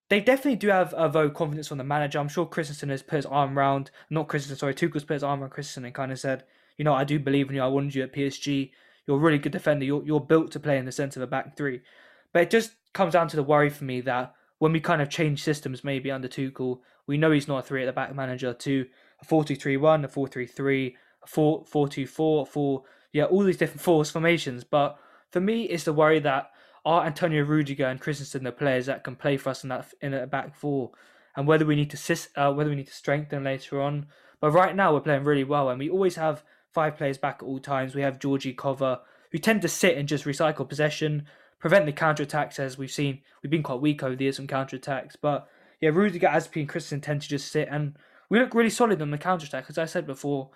[0.09, 2.19] they definitely do have a vote confidence on the manager.
[2.19, 5.41] I'm sure Christensen has put his arm around, not Christensen, sorry, Tuchel's put his arm
[5.41, 6.43] around Christensen and kind of said,
[6.77, 7.61] you know, I do believe in you.
[7.61, 8.71] I wanted you at PSG.
[9.07, 9.85] You're a really good defender.
[9.85, 11.81] You're, you're built to play in the centre of a back three.
[12.31, 15.09] But it just comes down to the worry for me that when we kind of
[15.09, 18.53] change systems, maybe under Tuchel, we know he's not a three at the back manager
[18.53, 18.85] to
[19.21, 22.83] a 4 2 3 1, a 4 3 3, a 4 4 2 4, 4,
[23.11, 24.63] yeah, all these different force formations.
[24.63, 24.97] But
[25.29, 26.51] for me, it's the worry that
[26.85, 30.13] are Antonio Rudiger and Christensen the players that can play for us in that in
[30.13, 30.91] a back four,
[31.35, 34.07] and whether we need to uh, whether we need to strengthen later on.
[34.41, 37.45] But right now we're playing really well, and we always have five players back at
[37.45, 37.95] all times.
[37.95, 38.99] We have Georgie Cover,
[39.31, 41.25] who tend to sit and just recycle possession,
[41.63, 43.21] prevent the counter attacks as we've seen.
[43.41, 45.15] We've been quite weak over the years on counter attacks.
[45.15, 45.47] But
[45.79, 47.95] yeah, Rudiger, Azpi, and Christian tend to just sit and
[48.27, 49.67] we look really solid on the counter attack.
[49.69, 50.49] As I said before,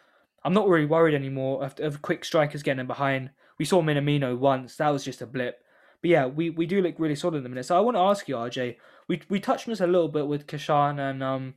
[0.43, 3.29] I'm not really worried anymore of, of quick strikers getting in behind.
[3.57, 5.63] We saw Minamino once, that was just a blip.
[6.01, 7.67] But yeah, we, we do look really solid in the minute.
[7.67, 8.75] So I want to ask you, RJ,
[9.07, 11.53] we we touched on this a little bit with Kashan and um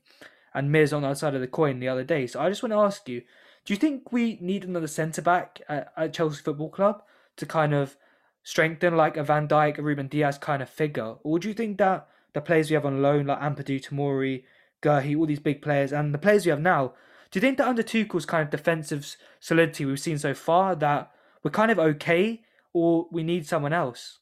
[0.54, 2.28] and Miz on the other side of the coin the other day.
[2.28, 3.22] So I just want to ask you,
[3.64, 7.02] do you think we need another centre back at, at, Chelsea Football Club
[7.36, 7.96] to kind of
[8.42, 11.78] strengthen like a Van Dijk, a Ruben Dias kind of figure, or do you think
[11.78, 14.44] that the players we have on loan like Ampadu, Tomori,
[14.82, 16.94] Guehi, all these big players, and the players we have now,
[17.30, 21.12] do you think that under Tuchel's kind of defensive solidity we've seen so far that
[21.42, 24.18] we're kind of okay, or we need someone else?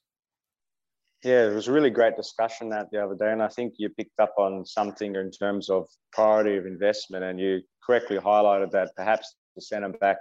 [1.25, 3.89] Yeah, it was a really great discussion that the other day, and I think you
[3.89, 8.93] picked up on something in terms of priority of investment, and you correctly highlighted that
[8.95, 10.19] perhaps the centre back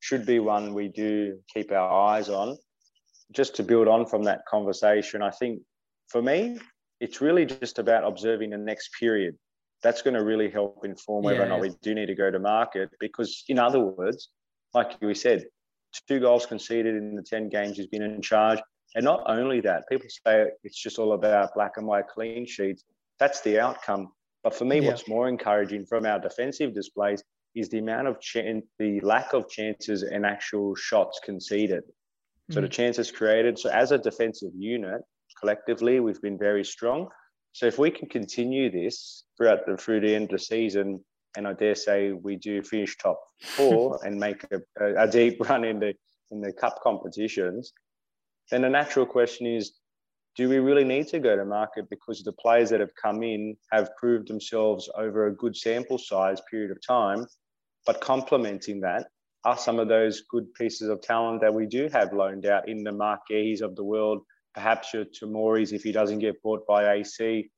[0.00, 2.56] should be one we do keep our eyes on.
[3.32, 5.60] Just to build on from that conversation, I think
[6.08, 6.58] for me,
[7.00, 9.36] it's really just about observing the next period.
[9.82, 12.38] That's going to really help inform whether or not we do need to go to
[12.38, 12.90] market.
[12.98, 14.30] Because, in other words,
[14.72, 15.44] like we said,
[16.08, 18.60] two goals conceded in the 10 games he's been in charge.
[18.94, 22.84] And not only that, people say it's just all about black and white clean sheets.
[23.18, 24.12] That's the outcome.
[24.42, 24.88] But for me, yeah.
[24.88, 27.22] what's more encouraging from our defensive displays
[27.54, 31.82] is the amount of chance, the lack of chances and actual shots conceded.
[32.50, 32.54] Mm.
[32.54, 32.72] So the mm.
[32.72, 33.58] chances created.
[33.58, 35.02] So as a defensive unit,
[35.40, 37.08] collectively, we've been very strong.
[37.52, 41.04] So if we can continue this throughout the through the end of the season,
[41.36, 45.64] and I dare say we do finish top four and make a, a, deep run
[45.64, 45.94] in the
[46.30, 47.72] in the cup competitions,
[48.50, 49.72] then the natural question is
[50.36, 53.56] do we really need to go to market because the players that have come in
[53.72, 57.26] have proved themselves over a good sample size period of time
[57.86, 59.06] but complementing that
[59.46, 62.82] are some of those good pieces of talent that we do have loaned out in
[62.82, 64.22] the Marquis of the world
[64.54, 67.48] perhaps your Tomori's if he doesn't get bought by AC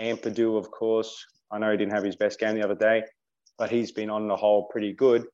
[0.00, 3.04] Ampadu of course I know he didn't have his best game the other day
[3.58, 5.26] but he's been on the whole pretty good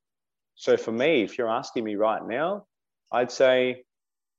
[0.57, 2.67] so for me if you're asking me right now
[3.13, 3.85] I'd say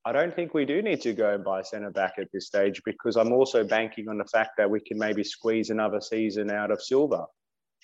[0.04, 2.82] I don't think we do need to go and buy centre back at this stage
[2.84, 6.72] because I'm also banking on the fact that we can maybe squeeze another season out
[6.72, 7.26] of Silva.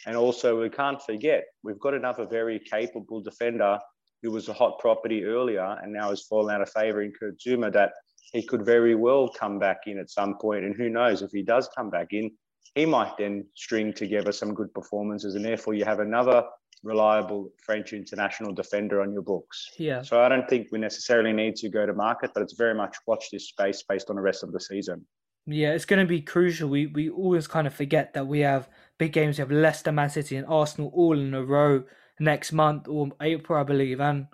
[0.06, 3.78] And also, we can't forget we've got another very capable defender
[4.22, 7.40] who was a hot property earlier and now has fallen out of favour in Kurt
[7.40, 7.94] Zouma that
[8.32, 10.66] he could very well come back in at some point.
[10.66, 12.32] And who knows if he does come back in,
[12.76, 15.36] he might then string together some good performances.
[15.36, 16.44] And therefore, you have another
[16.84, 19.72] reliable French international defender on your books.
[19.78, 20.02] Yeah.
[20.02, 22.96] So I don't think we necessarily need to go to market, but it's very much
[23.08, 25.06] watch this space based on the rest of the season.
[25.46, 26.70] Yeah, it's going to be crucial.
[26.70, 29.40] We we always kind of forget that we have big games.
[29.40, 31.86] We have Leicester, Man City, and Arsenal all in a row
[32.20, 34.28] next month or April, I believe, and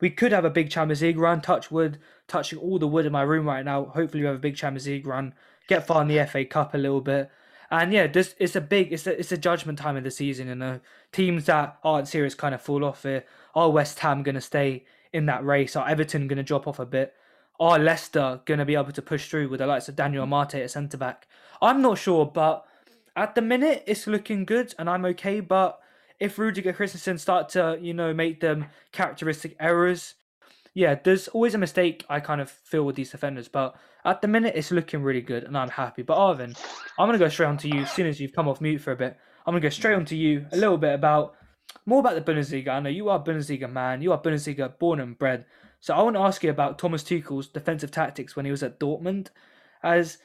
[0.00, 1.42] we could have a big Champions League run.
[1.42, 3.84] Touch wood, touching all the wood in my room right now.
[3.84, 5.34] Hopefully, we have a big Champions League run.
[5.68, 7.30] Get far in the FA Cup a little bit.
[7.70, 10.48] And yeah, this it's a big it's a it's a judgment time of the season,
[10.48, 10.80] you know.
[11.12, 13.24] Teams that aren't serious kind of fall off here.
[13.54, 15.76] Are West Ham gonna stay in that race?
[15.76, 17.14] Are Everton gonna drop off a bit?
[17.60, 20.70] Are Leicester gonna be able to push through with the likes of Daniel Amartey at
[20.70, 21.26] centre back?
[21.62, 22.66] I'm not sure, but
[23.16, 25.40] at the minute it's looking good and I'm okay.
[25.40, 25.78] But
[26.18, 30.14] if Rudiger Christensen start to, you know, make them characteristic errors,
[30.74, 34.28] yeah, there's always a mistake I kind of feel with these defenders, but at the
[34.28, 36.02] minute it's looking really good and I'm happy.
[36.02, 36.56] But Arvin,
[36.98, 38.92] I'm gonna go straight on to you as soon as you've come off mute for
[38.92, 39.16] a bit.
[39.44, 41.34] I'm gonna go straight on to you a little bit about
[41.84, 42.68] more about the Bundesliga.
[42.68, 45.44] I know you are Bundesliga man, you are Bundesliga born and bred.
[45.80, 48.78] So I want to ask you about Thomas Tuchel's defensive tactics when he was at
[48.78, 49.28] Dortmund,
[49.82, 50.18] as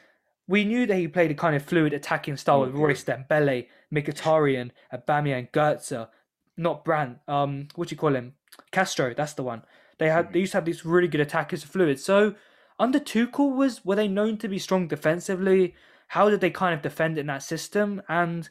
[0.48, 4.72] we knew that he played a kind of fluid attacking style with Reus Dembele, Mkhitaryan,
[4.94, 6.08] Aubameyang, Goetze,
[6.56, 7.20] not Brandt.
[7.28, 8.34] Um, what do you call him?
[8.72, 9.14] Castro.
[9.14, 9.64] That's the one.
[9.98, 12.00] They had they used to have these really good attackers fluid.
[12.00, 12.36] So
[12.80, 15.76] under Tuchel was were they known to be strong defensively?
[16.10, 18.02] How did they kind of defend in that system?
[18.08, 18.50] And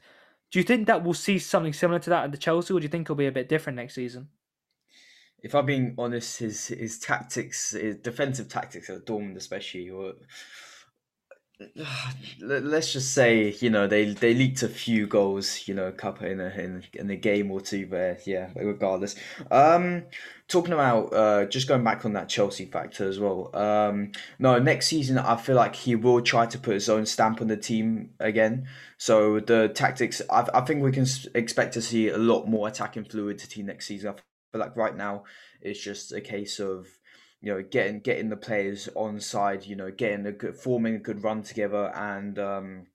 [0.50, 2.84] do you think that we'll see something similar to that at the Chelsea, or do
[2.84, 4.28] you think it'll be a bit different next season?
[5.42, 10.14] If I'm being honest, his his tactics, his defensive tactics at Dortmund especially, were
[12.40, 16.26] let's just say you know they they leaked a few goals you know a couple
[16.26, 19.16] in a in, in a game or two but yeah regardless.
[19.50, 20.04] Um
[20.48, 24.86] talking about uh just going back on that chelsea factor as well um no next
[24.86, 28.10] season i feel like he will try to put his own stamp on the team
[28.20, 28.68] again.
[28.98, 33.04] So the tactics i, I think we can expect to see a lot more attacking
[33.04, 34.10] fluidity next season.
[34.10, 34.12] I
[34.52, 35.24] feel like right now
[35.62, 36.86] it's just a case of
[37.46, 40.98] you know, getting getting the players on side, you know, getting a good forming a
[40.98, 42.86] good run together and um,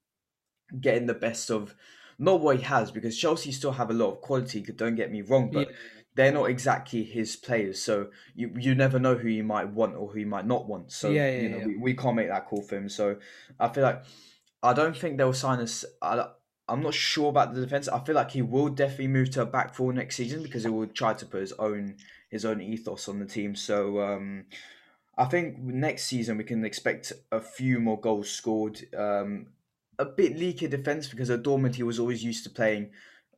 [0.77, 1.73] getting the best of
[2.19, 4.61] not what he has because Chelsea still have a lot of quality.
[4.61, 5.75] Don't get me wrong, but yeah.
[6.15, 7.81] they're not exactly his players.
[7.81, 10.91] So you you never know who you might want or who you might not want.
[10.91, 11.67] So yeah, yeah, you know yeah.
[11.67, 12.89] We, we can't make that call for him.
[12.89, 13.15] So
[13.57, 14.03] I feel like
[14.61, 15.85] I don't think they'll sign us.
[16.01, 16.25] I,
[16.67, 17.87] I'm not sure about the defense.
[17.87, 20.69] I feel like he will definitely move to a back four next season because he
[20.69, 21.95] will try to put his own
[22.31, 23.55] his own ethos on the team.
[23.55, 24.45] So um,
[25.17, 28.81] I think next season we can expect a few more goals scored.
[28.97, 29.47] Um,
[29.99, 32.89] a bit leaky defense because at Dortmund he was always used to playing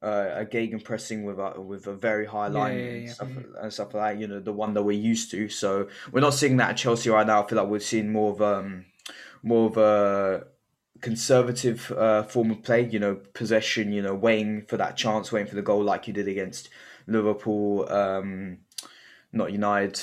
[0.02, 3.30] uh, a Gegen pressing with a with a very high line yeah, yeah, and, stuff,
[3.62, 4.22] and stuff like that.
[4.22, 5.50] You know the one that we're used to.
[5.50, 7.44] So we're not seeing that at Chelsea right now.
[7.44, 8.86] I feel like we're seeing more of um
[9.42, 10.46] more of a
[11.02, 12.88] conservative uh, form of play.
[12.88, 13.92] You know possession.
[13.92, 16.70] You know waiting for that chance, waiting for the goal like you did against
[17.08, 17.90] Liverpool.
[17.90, 18.60] Um,
[19.34, 20.00] not United,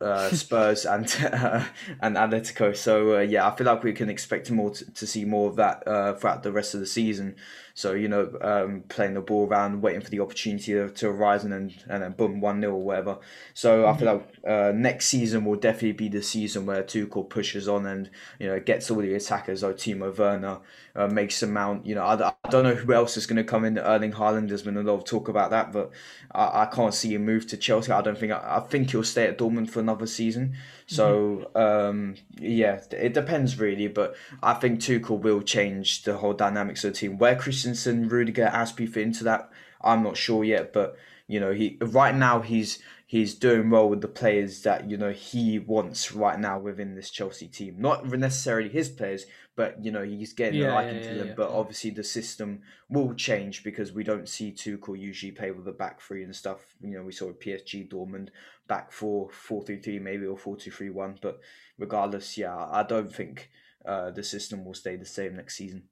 [0.00, 1.64] uh, Spurs, and uh,
[2.00, 2.76] and Atletico.
[2.76, 5.56] So uh, yeah, I feel like we can expect more to, to see more of
[5.56, 7.36] that uh, throughout the rest of the season.
[7.80, 11.44] So you know, um, playing the ball around, waiting for the opportunity to, to arise,
[11.44, 13.18] and then and then boom, one 0 or whatever.
[13.54, 13.94] So mm-hmm.
[13.94, 17.86] I feel like uh, next season will definitely be the season where Tuchel pushes on
[17.86, 20.58] and you know gets all the attackers like Timo Werner,
[20.94, 21.86] uh, Mason Mount.
[21.86, 23.78] You know, I, I don't know who else is going to come in.
[23.78, 24.48] Erling Haaland.
[24.48, 25.90] There's been a lot of talk about that, but
[26.32, 27.92] I, I can't see him move to Chelsea.
[27.92, 28.32] I don't think.
[28.32, 30.54] I, I think he'll stay at Dortmund for another season.
[30.90, 36.82] So um, yeah, it depends really, but I think Tuchel will change the whole dynamics
[36.84, 37.16] of the team.
[37.16, 39.50] Where Christensen, Rudiger, Azpi fit into that,
[39.80, 40.72] I'm not sure yet.
[40.72, 40.96] But
[41.28, 45.12] you know, he right now he's he's doing well with the players that you know
[45.12, 47.76] he wants right now within this Chelsea team.
[47.78, 51.22] Not necessarily his players, but you know he's getting yeah, a liking yeah, to yeah,
[51.22, 51.34] them.
[51.36, 55.72] but obviously the system will change because we don't see Tuchel usually play with the
[55.72, 56.60] back three and stuff.
[56.80, 58.30] You know, we saw PSG, Dortmund
[58.70, 61.18] back four, four three three maybe or four two three one.
[61.20, 61.40] But
[61.76, 63.50] regardless, yeah, I don't think
[63.84, 65.82] uh, the system will stay the same next season.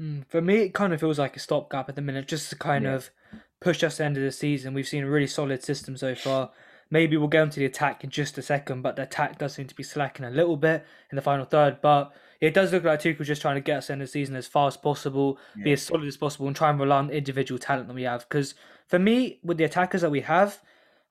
[0.00, 2.56] Mm, for me, it kind of feels like a stopgap at the minute, just to
[2.56, 2.94] kind yeah.
[2.94, 3.10] of
[3.60, 4.72] push us to the end of the season.
[4.72, 6.50] We've seen a really solid system so far.
[6.90, 9.66] Maybe we'll get into the attack in just a second, but the attack does seem
[9.66, 11.80] to be slacking a little bit in the final third.
[11.82, 14.46] But it does look like Tuchel's just trying to get us in the season as
[14.46, 15.64] far as possible, yeah.
[15.64, 18.26] be as solid as possible, and try and rely on individual talent that we have.
[18.28, 18.54] Because
[18.88, 20.60] for me, with the attackers that we have,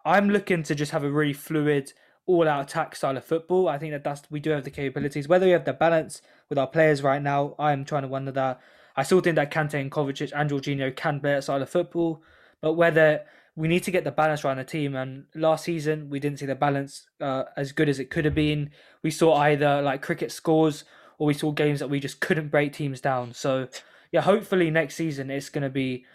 [0.06, 1.94] I'm looking to just have a really fluid,
[2.26, 3.68] all-out attack style of football.
[3.68, 5.28] I think that that's we do have the capabilities.
[5.28, 8.32] Whether we have the balance with our players right now, I am trying to wonder
[8.32, 8.60] that.
[8.95, 12.24] I still think that Kante and Kovacic and Jorginho can play that style of football,
[12.62, 13.26] but whether
[13.56, 14.95] we need to get the balance around the team.
[14.95, 18.36] And last season, we didn't see the balance uh, as good as it could have
[18.36, 18.72] been.
[19.04, 20.86] We saw either like cricket scores
[21.18, 23.34] or we saw games that we just couldn't break teams down.
[23.34, 23.68] So,
[24.12, 26.06] yeah, hopefully next season it's going to be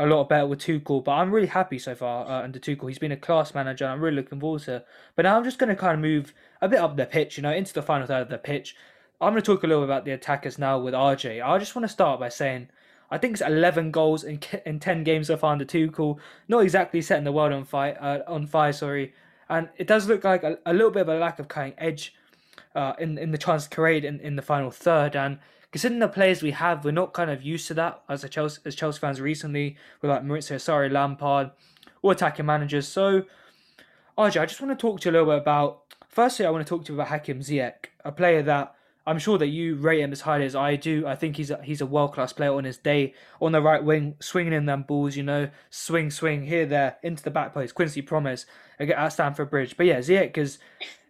[0.00, 1.04] a lot better with Tuchel.
[1.04, 2.88] But I'm really happy so far uh, under Tuchel.
[2.88, 3.84] He's been a class manager.
[3.84, 4.82] and I'm really looking forward to.
[5.14, 7.42] But now I'm just going to kind of move a bit up the pitch, you
[7.42, 8.74] know, into the final third of the pitch.
[9.20, 11.46] I'm going to talk a little about the attackers now with RJ.
[11.46, 12.68] I just want to start by saying
[13.10, 16.18] I think it's 11 goals in, in 10 games so far under Tuchel.
[16.48, 19.12] Not exactly setting the world on fire, uh, on fire, sorry.
[19.48, 22.14] And it does look like a, a little bit of a lack of cutting edge
[22.74, 25.16] uh, in in the chance created in, in the final third.
[25.16, 25.38] And
[25.72, 28.60] considering the players we have, we're not kind of used to that as a Chelsea
[28.64, 29.76] as Chelsea fans recently.
[30.02, 31.50] We're like Maurizio Sarri, Lampard,
[32.02, 32.88] or attacking managers.
[32.88, 33.24] So,
[34.18, 35.82] RJ, I just want to talk to you a little bit about.
[36.08, 38.74] Firstly, I want to talk to you about Hakim Ziyech, a player that
[39.06, 41.06] I'm sure that you rate him as highly as I do.
[41.06, 43.82] I think he's a, he's a world class player on his day on the right
[43.82, 45.16] wing, swinging in them balls.
[45.16, 47.74] You know, swing, swing here, there, into the back post.
[47.74, 48.44] Quincy Promes
[48.78, 49.76] at Stamford Bridge.
[49.76, 50.58] But yeah, Ziyech has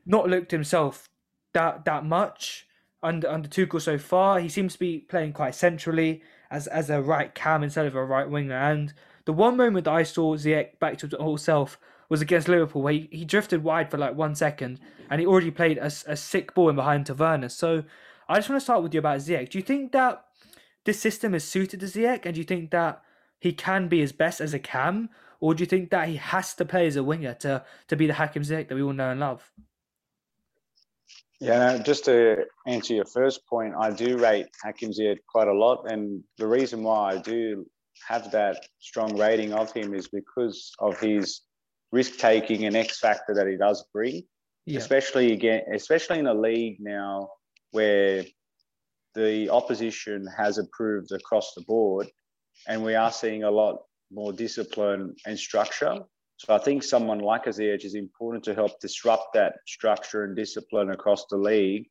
[0.04, 1.06] not looked himself
[1.52, 2.66] that that much
[3.02, 4.40] under under Tuchel so far.
[4.40, 8.04] He seems to be playing quite centrally as as a right cam instead of a
[8.04, 8.56] right winger.
[8.56, 8.92] And
[9.24, 11.78] the one moment that I saw Ziyech back to his whole self
[12.08, 15.50] was against Liverpool, where he, he drifted wide for like one second, and he already
[15.50, 17.50] played a, a sick ball in behind Taverna.
[17.50, 17.84] So
[18.28, 19.50] I just want to start with you about Ziyech.
[19.50, 20.24] Do you think that
[20.84, 23.02] this system is suited to Ziyech, and do you think that
[23.38, 26.54] he can be his best as a cam, or do you think that he has
[26.54, 29.10] to play as a winger to to be the Hakim Ziyech that we all know
[29.10, 29.50] and love?
[31.40, 35.90] Yeah, just to answer your first point, I do rate Hakim Ziyech quite a lot,
[35.90, 37.66] and the reason why I do
[38.06, 41.40] have that strong rating of him is because of his
[41.92, 44.22] risk taking and X factor that he does bring,
[44.66, 44.78] yeah.
[44.78, 47.30] especially again, especially in a league now
[47.70, 48.24] where
[49.14, 52.06] the opposition has improved across the board,
[52.68, 53.78] and we are seeing a lot
[54.12, 56.00] more discipline and structure.
[56.40, 60.90] So I think someone like Ziyech is important to help disrupt that structure and discipline
[60.90, 61.90] across the league.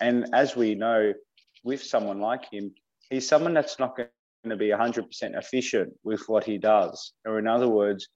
[0.00, 1.12] And as we know,
[1.64, 2.72] with someone like him,
[3.10, 4.08] he's someone that's not going
[4.48, 5.04] to be 100%
[5.36, 7.12] efficient with what he does.
[7.26, 8.08] Or in other words,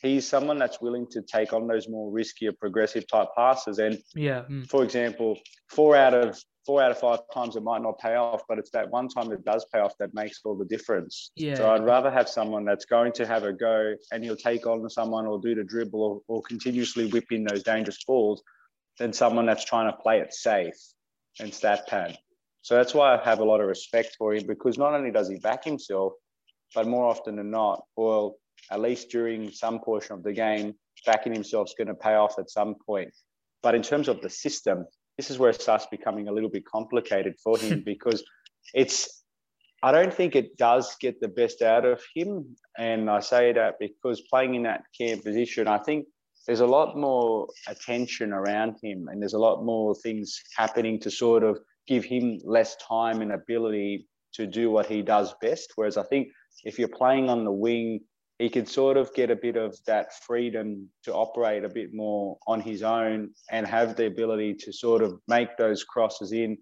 [0.00, 3.78] he's someone that's willing to take on those more riskier progressive type passes.
[3.78, 4.66] And yeah, mm.
[4.66, 8.42] for example, four out of four out of five times it might not pay off,
[8.48, 11.30] but it's that one time it does pay off that makes all the difference.
[11.36, 11.54] Yeah.
[11.54, 14.88] So I'd rather have someone that's going to have a go and he'll take on
[14.90, 18.42] someone or do the dribble or, or continuously whip in those dangerous balls
[18.98, 20.74] than someone that's trying to play it safe
[21.38, 22.18] and stat pad.
[22.62, 25.28] So that's why I have a lot of respect for him because not only does
[25.28, 26.14] he back himself,
[26.74, 28.36] but more often than not, well,
[28.70, 32.38] at least during some portion of the game, backing himself is going to pay off
[32.38, 33.12] at some point.
[33.62, 34.86] But in terms of the system,
[35.16, 38.24] this is where it starts becoming a little bit complicated for him because
[38.74, 39.22] it's
[39.82, 42.56] I don't think it does get the best out of him.
[42.78, 46.06] And I say that because playing in that cam position, I think
[46.46, 51.10] there's a lot more attention around him and there's a lot more things happening to
[51.10, 55.72] sort of give him less time and ability to do what he does best.
[55.76, 56.28] Whereas I think
[56.64, 58.00] if you're playing on the wing
[58.38, 62.36] he could sort of get a bit of that freedom to operate a bit more
[62.46, 66.58] on his own and have the ability to sort of make those crosses in.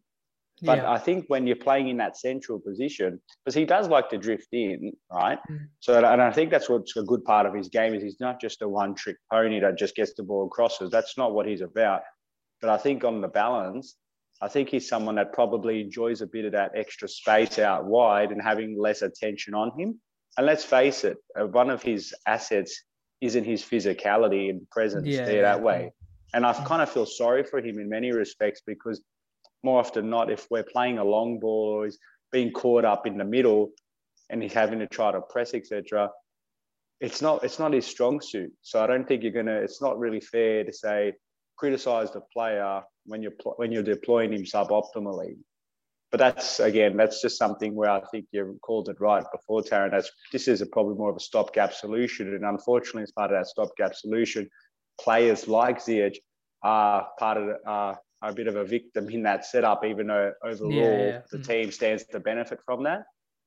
[0.63, 0.93] But yeah.
[0.93, 4.47] I think when you're playing in that central position, because he does like to drift
[4.53, 5.41] in, right?
[5.51, 5.67] Mm.
[5.81, 8.41] So, and I think that's what's a good part of his game is he's not
[8.41, 10.91] just a one-trick pony that just gets the ball crosses.
[10.91, 12.03] That's not what he's about.
[12.61, 13.97] But I think on the balance,
[14.41, 18.31] I think he's someone that probably enjoys a bit of that extra space out wide
[18.31, 20.01] and having less attention on him.
[20.37, 22.83] And let's face it, uh, one of his assets
[23.21, 25.93] isn't his physicality and presence yeah, there that way.
[26.35, 29.01] And I kind of feel sorry for him in many respects because
[29.63, 31.99] more often not, if we're playing a long ball or he's
[32.33, 33.71] being caught up in the middle
[34.29, 36.11] and he's having to try to press, etc.,
[37.01, 38.53] it's not it's not his strong suit.
[38.63, 39.57] So I don't think you're gonna.
[39.57, 41.13] It's not really fair to say
[41.57, 45.37] criticize the player when you're when you're deploying him suboptimally
[46.15, 49.91] but that's again, that's just something where I think you called it right before, Taron.
[49.91, 53.37] That's this is a, probably more of a stopgap solution, and unfortunately, as part of
[53.37, 54.49] that stopgap solution,
[55.01, 56.15] players like Ziyech
[56.63, 59.85] are part of are, are a bit of a victim in that setup.
[59.85, 61.21] Even though overall yeah, yeah.
[61.33, 61.49] the mm.
[61.49, 63.03] team stands to benefit from that.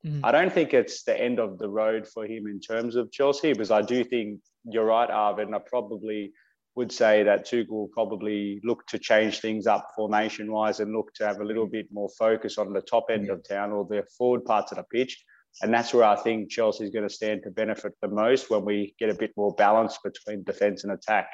[0.06, 0.20] Mm.
[0.26, 3.54] I don't think it's the end of the road for him in terms of Chelsea,
[3.54, 5.56] because I do think you're right, Arvin.
[5.56, 6.34] I probably
[6.78, 11.12] would say that Tuchel will probably look to change things up formation wise and look
[11.16, 14.06] to have a little bit more focus on the top end of town or the
[14.16, 15.26] forward parts of the pitch.
[15.64, 18.64] And that's where I think Chelsea is going to stand to benefit the most when
[18.64, 21.30] we get a bit more balance between defence and attack.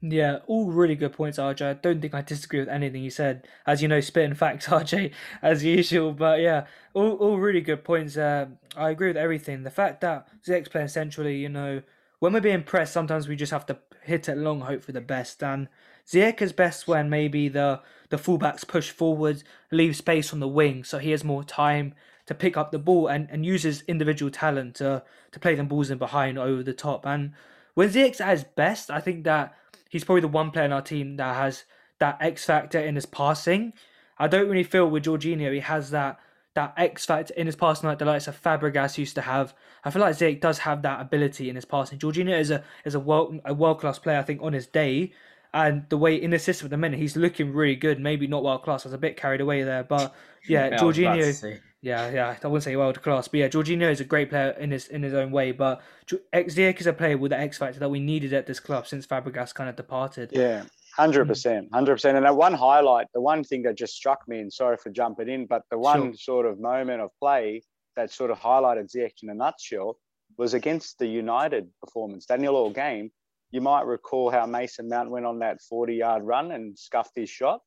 [0.00, 1.68] Yeah, all really good points, RJ.
[1.68, 3.46] I don't think I disagree with anything you said.
[3.66, 5.12] As you know, spitting facts, RJ,
[5.42, 6.12] as usual.
[6.12, 6.64] But yeah,
[6.94, 8.16] all, all really good points.
[8.16, 8.46] Uh,
[8.78, 9.62] I agree with everything.
[9.62, 11.82] The fact that Ziyech's playing centrally, you know,
[12.20, 15.00] when we're being pressed, sometimes we just have to hit it long, hope for the
[15.00, 15.42] best.
[15.42, 15.68] And
[16.06, 17.80] Ziyech best when maybe the
[18.10, 21.94] the fullbacks push forward, leave space on the wing, so he has more time
[22.26, 25.68] to pick up the ball and, and use his individual talent to to play them
[25.68, 27.06] balls in behind over the top.
[27.06, 27.32] And
[27.74, 29.54] when Ziyech's at his best, I think that
[29.88, 31.64] he's probably the one player in our team that has
[31.98, 33.72] that X factor in his passing.
[34.18, 36.18] I don't really feel with Jorginho he has that
[36.54, 39.54] that X factor in his passing like the likes of Fabregas used to have.
[39.84, 41.98] I feel like Ziyech does have that ability in his passing.
[41.98, 45.12] Jorginho is a is a world a world class player, I think, on his day.
[45.54, 48.00] And the way in the system at the minute, he's looking really good.
[48.00, 48.86] Maybe not world class.
[48.86, 50.14] I was a bit carried away there, but
[50.48, 51.60] yeah, Yeah, I was about to Jorginho.
[51.82, 54.70] Yeah, yeah, I wouldn't say world class, but yeah, Jorginho is a great player in
[54.70, 55.50] his in his own way.
[55.52, 58.46] But Jo- X- Ziyech is a player with the X factor that we needed at
[58.46, 60.30] this club since Fabregas kind of departed.
[60.32, 60.64] Yeah,
[60.96, 61.30] hundred hmm.
[61.30, 62.16] percent, hundred percent.
[62.16, 65.28] And that one highlight, the one thing that just struck me, and sorry for jumping
[65.28, 67.62] in, but the one sort of moment of play
[67.96, 69.98] that sort of highlighted Ziyech in a nutshell
[70.38, 73.10] was against the United performance, that nil all game.
[73.50, 77.60] You might recall how Mason Mount went on that forty-yard run and scuffed his shot.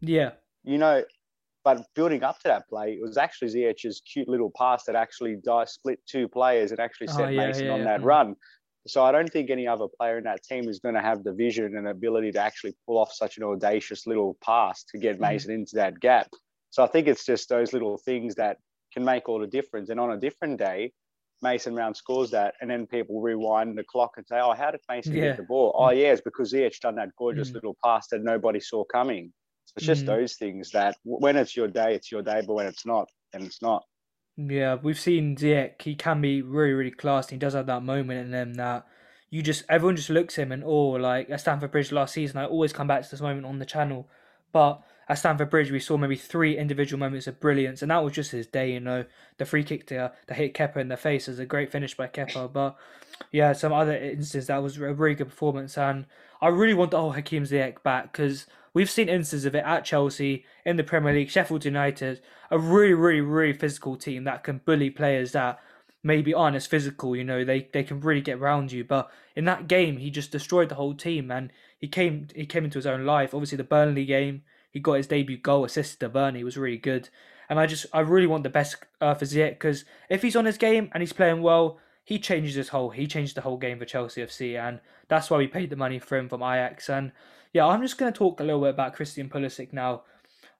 [0.00, 0.30] Yeah,
[0.64, 1.04] You know,
[1.62, 5.36] but building up to that play, it was actually Ziyech's cute little pass that actually
[5.66, 7.84] split two players and actually Oh, set yeah, Mason yeah, on yeah.
[7.84, 8.34] that run.
[8.86, 11.32] So I don't think any other player in that team is going to have the
[11.32, 15.20] vision and ability to actually pull off such an audacious little pass to get Mm.
[15.20, 16.28] Mason into that gap.
[16.70, 18.58] So I think it's just those little things that
[18.92, 19.90] can make all the difference.
[19.90, 20.92] And on a different day,
[21.42, 24.80] Mason Mount scores that, and then people rewind the clock and say, "Oh, how did
[24.88, 25.20] Mason Yeah.
[25.20, 25.74] get the ball?
[25.76, 27.54] Oh, yeah, it's because Ziyech done that gorgeous Mm.
[27.54, 29.32] little pass that nobody saw coming."
[29.66, 30.06] So it's just Mhm.
[30.06, 33.42] those things that when it's your day, it's your day, but when it's not, then
[33.44, 33.84] it's not.
[34.48, 35.82] Yeah, we've seen Ziyech.
[35.82, 37.34] He can be really, really classy.
[37.34, 38.86] He does have that moment in him that
[39.28, 42.38] you just everyone just looks at him and oh, like at Stamford Bridge last season.
[42.38, 44.08] I always come back to this moment on the channel,
[44.52, 48.12] but at Stamford Bridge we saw maybe three individual moments of brilliance, and that was
[48.12, 48.72] just his day.
[48.72, 49.04] You know,
[49.38, 52.06] the free kick to to hit Kepa in the face is a great finish by
[52.06, 52.76] Kepa, but
[53.32, 56.06] yeah, some other instances that was a really good performance, and
[56.40, 59.84] I really want the whole Hakim Ziyech back because we've seen instances of it at
[59.84, 64.58] Chelsea in the Premier League, Sheffield United, a really, really, really physical team that can
[64.64, 65.60] bully players that
[66.02, 67.14] maybe aren't as physical.
[67.14, 68.84] You know, they they can really get around you.
[68.84, 72.64] But in that game, he just destroyed the whole team, and he came he came
[72.64, 73.34] into his own life.
[73.34, 77.08] Obviously, the Burnley game, he got his debut goal, assisted to Burnley, was really good.
[77.48, 80.44] And I just I really want the best uh, for Ziyech because if he's on
[80.44, 83.78] his game and he's playing well, he changes his whole he changed the whole game
[83.78, 86.88] for Chelsea FC, and that's why we paid the money for him from Ajax.
[86.88, 87.12] And
[87.52, 90.02] yeah, I'm just going to talk a little bit about Christian Pulisic now.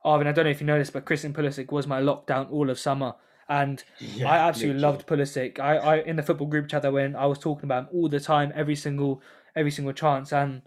[0.04, 2.70] Arvin, I don't know if you know this, but Christian Pulisic was my lockdown all
[2.70, 3.14] of summer,
[3.48, 3.82] and
[4.24, 5.60] I absolutely loved Pulisic.
[5.60, 8.08] I, I in the football group chat that when I was talking about him all
[8.08, 9.22] the time, every single
[9.54, 10.62] every single chance, and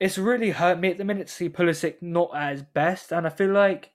[0.00, 3.26] it's really hurt me at the minute to see Pulisic not at his best, and
[3.26, 3.90] I feel like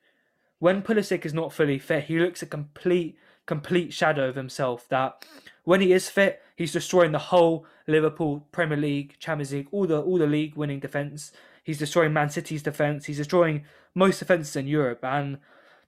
[0.60, 4.88] when Pulisic is not fully fit, he looks a complete complete shadow of himself.
[4.90, 5.26] That
[5.64, 10.02] when he is fit, he's destroying the whole Liverpool Premier League, Champions League, all the
[10.02, 11.32] all the league winning defense.
[11.68, 13.08] He's destroying Man City's defense.
[13.08, 15.04] He's destroying most defenses in Europe.
[15.04, 15.38] And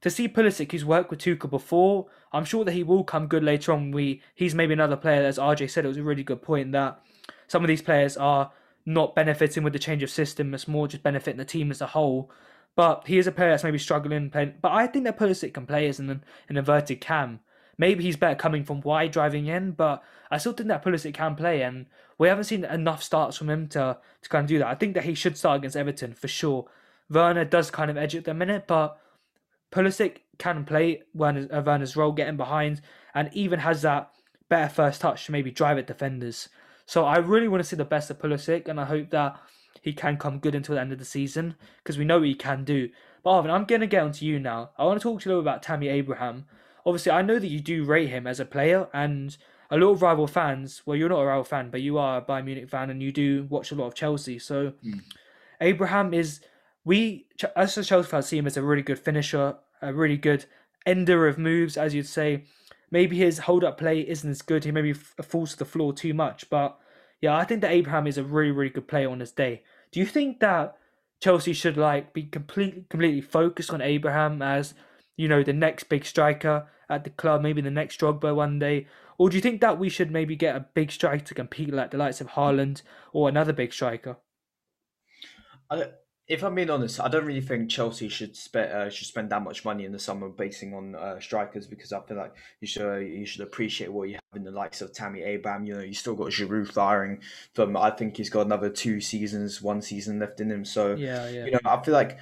[0.02, 3.46] to see Pulisic, who's worked with Tuchel before, I'm sure that he will come good
[3.46, 3.92] later on.
[3.92, 7.00] We he's maybe another player, as RJ said, it was a really good point that
[7.48, 8.52] some of these players are
[8.86, 10.54] not benefiting with the change of system.
[10.54, 12.30] It's more just benefiting the team as a whole.
[12.76, 14.56] But he is a player that's maybe struggling playing.
[14.62, 17.40] But I think that Pulisic can play as an, an inverted cam.
[17.78, 21.38] Maybe he's better coming from wide driving in, but I still think that Pulisic can
[21.38, 21.86] play, and
[22.20, 24.68] we haven't seen enough starts from him to, to kind of do that.
[24.68, 26.68] I think that he should start against Everton for sure.
[27.10, 29.00] Werner does kind of edge at the minute, but
[29.72, 32.82] Pulisic can play Werner's, uh, Werner's role, getting behind,
[33.16, 34.12] and even has that
[34.50, 36.50] better first touch to maybe drive at defenders.
[36.86, 39.40] So I really want to see the best of Pulisic, and I hope that
[39.82, 42.36] he can come good until the end of the season because we know what he
[42.36, 42.90] can do.
[43.24, 44.72] But Arvin, I'm going to get on to you now.
[44.78, 46.46] I want to talk to you a little about Tammy Abraham.
[46.86, 49.38] Obviously, I know that you do rate him as a player, and
[49.72, 50.82] a lot of rival fans.
[50.86, 53.12] Well, you're not a rival fan, but you are a Bayern Munich fan, and you
[53.12, 54.40] do watch a lot of Chelsea.
[54.40, 55.02] So Mm.
[55.62, 56.42] Abraham is
[56.86, 60.46] we as a Chelsea fans see him as a really good finisher, a really good
[60.86, 62.46] ender of moves, as you'd say.
[62.92, 64.64] Maybe his hold up play isn't as good.
[64.64, 66.80] He maybe f- falls to the floor too much, but
[67.22, 69.62] yeah, I think that Abraham is a really, really good player on his day.
[69.92, 70.76] Do you think that
[71.22, 74.74] Chelsea should like be completely, completely focused on Abraham as
[75.18, 78.88] you know the next big striker at the club, maybe the next Drogba one day,
[79.20, 81.92] or do you think that we should maybe get a big striker to compete like
[81.92, 82.82] the likes of Haaland
[83.14, 84.18] or another big striker?
[85.70, 85.90] I
[86.30, 89.44] if I'm being honest, I don't really think Chelsea should spend uh, should spend that
[89.44, 93.02] much money in the summer basing on uh, strikers because I feel like you should
[93.02, 95.66] you should appreciate what you have in the likes of Tammy Abraham.
[95.66, 97.22] You know, you still got Giroud firing
[97.56, 97.76] from.
[97.76, 100.64] I think he's got another two seasons, one season left in him.
[100.64, 101.46] So Yeah, yeah.
[101.46, 102.20] you know, I feel like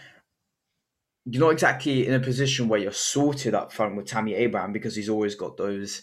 [1.26, 4.96] you're not exactly in a position where you're sorted up front with Tammy Abraham because
[4.96, 6.02] he's always got those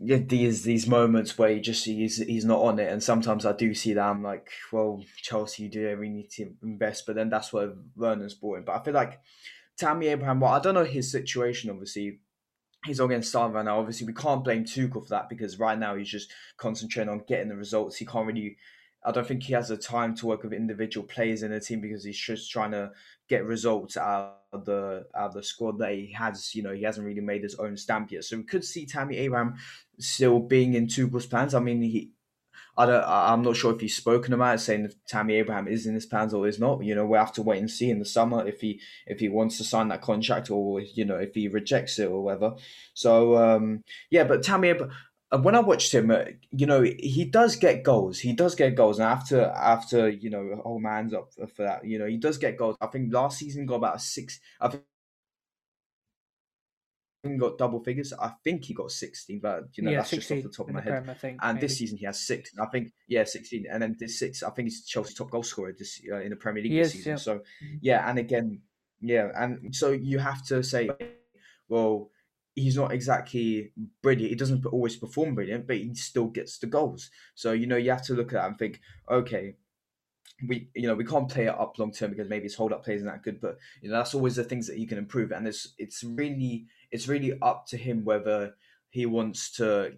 [0.00, 3.74] these these moments where he just he's he's not on it, and sometimes I do
[3.74, 7.52] see that I'm like, well, Chelsea, you do we need to invest, but then that's
[7.52, 8.64] where Werner's brought in.
[8.64, 9.20] But I feel like
[9.76, 11.70] Tammy Abraham, well, I don't know his situation.
[11.70, 12.20] Obviously,
[12.84, 13.80] he's not getting started right now.
[13.80, 17.48] Obviously, we can't blame Tuchel for that because right now he's just concentrating on getting
[17.48, 17.96] the results.
[17.96, 18.56] He can't really
[19.04, 21.80] I don't think he has the time to work with individual players in the team
[21.80, 22.90] because he's just trying to
[23.28, 26.54] get results out of the out of the squad that he has.
[26.54, 28.24] You know, he hasn't really made his own stamp yet.
[28.24, 29.54] So we could see Tammy Abraham
[29.98, 31.54] still being in Tuchel's plans.
[31.54, 32.10] I mean, he.
[32.76, 33.04] I don't.
[33.04, 36.06] I'm not sure if he's spoken about it, saying if Tammy Abraham is in his
[36.06, 36.84] plans or is not.
[36.84, 39.28] You know, we'll have to wait and see in the summer if he if he
[39.28, 42.54] wants to sign that contract or you know if he rejects it or whatever.
[42.94, 44.94] So um, yeah, but Tammy Abraham
[45.30, 48.18] when I watched him, uh, you know, he does get goals.
[48.18, 51.84] He does get goals, and after after you know, whole man's up for that.
[51.84, 52.76] You know, he does get goals.
[52.80, 54.40] I think last season got about six.
[54.60, 54.84] I think
[57.38, 58.14] got double figures.
[58.14, 60.74] I think he got sixteen, but you know, yeah, that's just off the top of
[60.74, 61.04] my head.
[61.04, 61.66] Prem, think, and maybe.
[61.66, 62.50] this season he has six.
[62.58, 64.42] I think yeah, sixteen, and then this six.
[64.42, 66.88] I think he's Chelsea's top goal scorer this uh, in the Premier League he this
[66.88, 67.12] is, season.
[67.12, 67.16] Yeah.
[67.16, 67.40] So
[67.82, 68.62] yeah, and again,
[69.02, 70.88] yeah, and so you have to say,
[71.68, 72.10] well
[72.58, 74.30] he's not exactly brilliant.
[74.30, 77.10] He doesn't always perform brilliant, but he still gets the goals.
[77.34, 78.80] So you know you have to look at that and think,
[79.10, 79.54] okay,
[80.46, 82.84] we you know we can't play it up long term because maybe his hold up
[82.84, 83.40] play isn't that good.
[83.40, 86.66] But you know that's always the things that you can improve, and it's it's really
[86.90, 88.54] it's really up to him whether
[88.90, 89.92] he wants to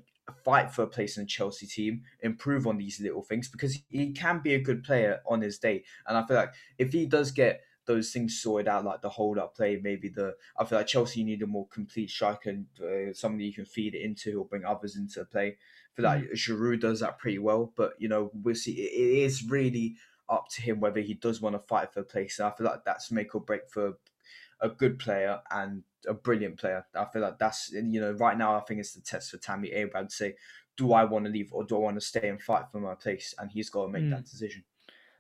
[0.45, 4.13] fight for a place in the Chelsea team, improve on these little things because he
[4.13, 5.85] can be a good player on his day.
[6.07, 9.39] And I feel like if he does get those things sorted out, like the hold
[9.39, 10.35] up play, maybe the.
[10.59, 13.95] I feel like Chelsea need a more complete striker and uh, somebody you can feed
[13.95, 15.57] it into or bring others into play.
[15.95, 16.33] For that, mm.
[16.35, 18.73] Giroud does that pretty well, but you know we'll see.
[18.73, 19.97] It is really
[20.29, 22.39] up to him whether he does want to fight for a place.
[22.39, 23.95] And I feel like that's make or break for
[24.61, 26.87] a good player and a brilliant player.
[26.95, 29.73] I feel like that's you know right now I think it's the test for Tammy
[29.73, 30.35] Abraham to say,
[30.77, 32.95] do I want to leave or do I want to stay and fight for my
[32.95, 33.35] place?
[33.39, 34.11] And he's got to make mm.
[34.11, 34.65] that decision.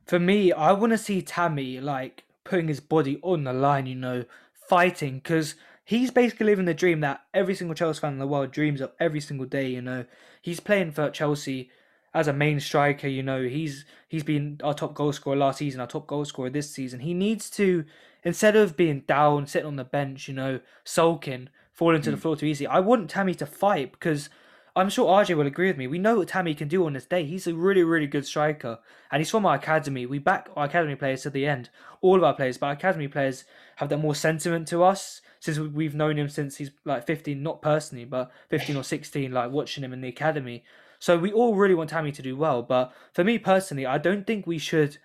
[0.06, 3.94] For me, I want to see Tammy like putting his body on the line, you
[3.94, 4.24] know,
[4.68, 8.50] fighting because he's basically living the dream that every single Chelsea fan in the world
[8.52, 9.68] dreams of every single day.
[9.68, 10.04] You know,
[10.40, 11.70] he's playing for Chelsea
[12.14, 13.08] as a main striker.
[13.08, 16.50] You know, he's he's been our top goal scorer last season, our top goal scorer
[16.50, 17.00] this season.
[17.00, 17.84] He needs to
[18.22, 22.14] instead of being down, sitting on the bench, you know, sulking, falling to mm.
[22.14, 22.66] the floor too easy.
[22.66, 24.28] I want Tammy to fight because
[24.76, 25.86] I'm sure RJ will agree with me.
[25.86, 27.24] We know what Tammy can do on this day.
[27.24, 28.78] He's a really, really good striker,
[29.10, 30.06] and he's from our academy.
[30.06, 31.70] We back our academy players to the end.
[32.00, 33.44] All of our players, but our academy players
[33.76, 37.62] have that more sentiment to us since we've known him since he's like 15, not
[37.62, 40.64] personally, but 15 or 16, like watching him in the academy.
[40.98, 42.62] So we all really want Tammy to do well.
[42.62, 44.98] But for me personally, I don't think we should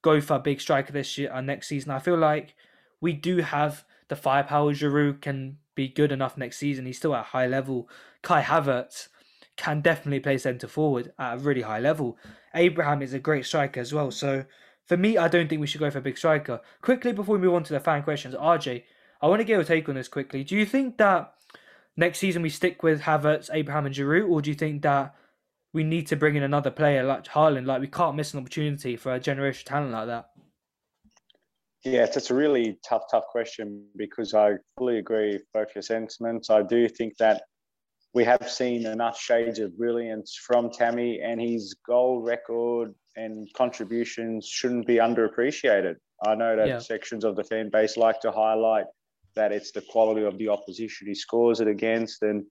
[0.00, 1.90] go for a big striker this year and uh, next season.
[1.90, 2.54] I feel like
[3.00, 4.72] we do have the firepower.
[4.72, 6.86] Giroud can be good enough next season.
[6.86, 7.88] He's still at a high level.
[8.26, 9.06] Kai Havertz
[9.56, 12.18] can definitely play centre forward at a really high level.
[12.56, 14.10] Abraham is a great striker as well.
[14.10, 14.44] So
[14.84, 16.60] for me, I don't think we should go for a big striker.
[16.82, 18.82] Quickly before we move on to the fan questions, RJ,
[19.22, 20.42] I want to get your take on this quickly.
[20.42, 21.34] Do you think that
[21.96, 25.14] next season we stick with Havertz, Abraham, and Giroud, or do you think that
[25.72, 27.66] we need to bring in another player like Haaland?
[27.66, 30.30] Like we can't miss an opportunity for a generation talent like that.
[31.84, 36.50] Yeah, it's a really tough, tough question because I fully agree with both your sentiments.
[36.50, 37.42] I do think that
[38.16, 44.48] we have seen enough shades of brilliance from Tammy, and his goal record and contributions
[44.48, 45.96] shouldn't be underappreciated.
[46.24, 46.78] I know that yeah.
[46.78, 48.86] sections of the fan base like to highlight
[49.34, 52.46] that it's the quality of the opposition he scores it against, and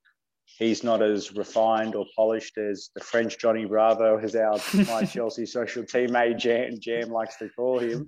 [0.46, 5.48] he's not as refined or polished as the French Johnny Bravo, as our my Chelsea
[5.48, 8.06] social teammate Jam, Jam likes to call him.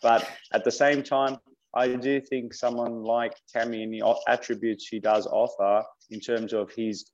[0.00, 1.36] But at the same time,
[1.74, 6.70] I do think someone like Tammy and the attributes he does offer in terms of
[6.72, 7.10] his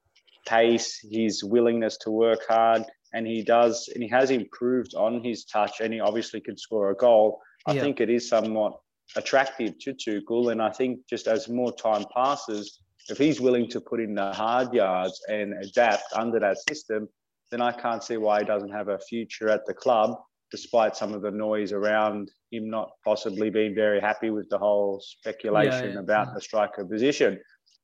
[0.47, 5.45] pace, his willingness to work hard, and he does, and he has improved on his
[5.45, 7.41] touch, and he obviously can score a goal.
[7.67, 7.83] I yeah.
[7.83, 8.79] think it is somewhat
[9.17, 12.79] attractive to Tuchel, and I think just as more time passes,
[13.09, 17.09] if he's willing to put in the hard yards and adapt under that system,
[17.51, 20.17] then I can't see why he doesn't have a future at the club
[20.53, 25.01] despite some of the noise around him not possibly being very happy with the whole
[25.03, 26.35] speculation yeah, yeah, about yeah.
[26.35, 27.41] the striker position.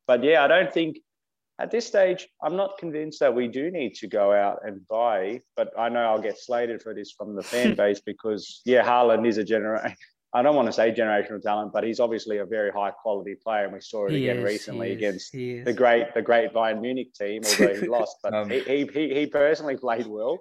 [0.07, 0.99] But yeah, I don't think
[1.59, 5.41] at this stage, I'm not convinced that we do need to go out and buy.
[5.57, 9.27] But I know I'll get slated for this from the fan base because yeah, Haaland
[9.27, 9.97] is a generation.
[10.35, 13.65] I don't want to say generational talent, but he's obviously a very high quality player,
[13.65, 17.15] and we saw it he again is, recently against the great the great Bayern Munich
[17.15, 18.17] team, although he lost.
[18.23, 20.39] But um, he, he he personally played well.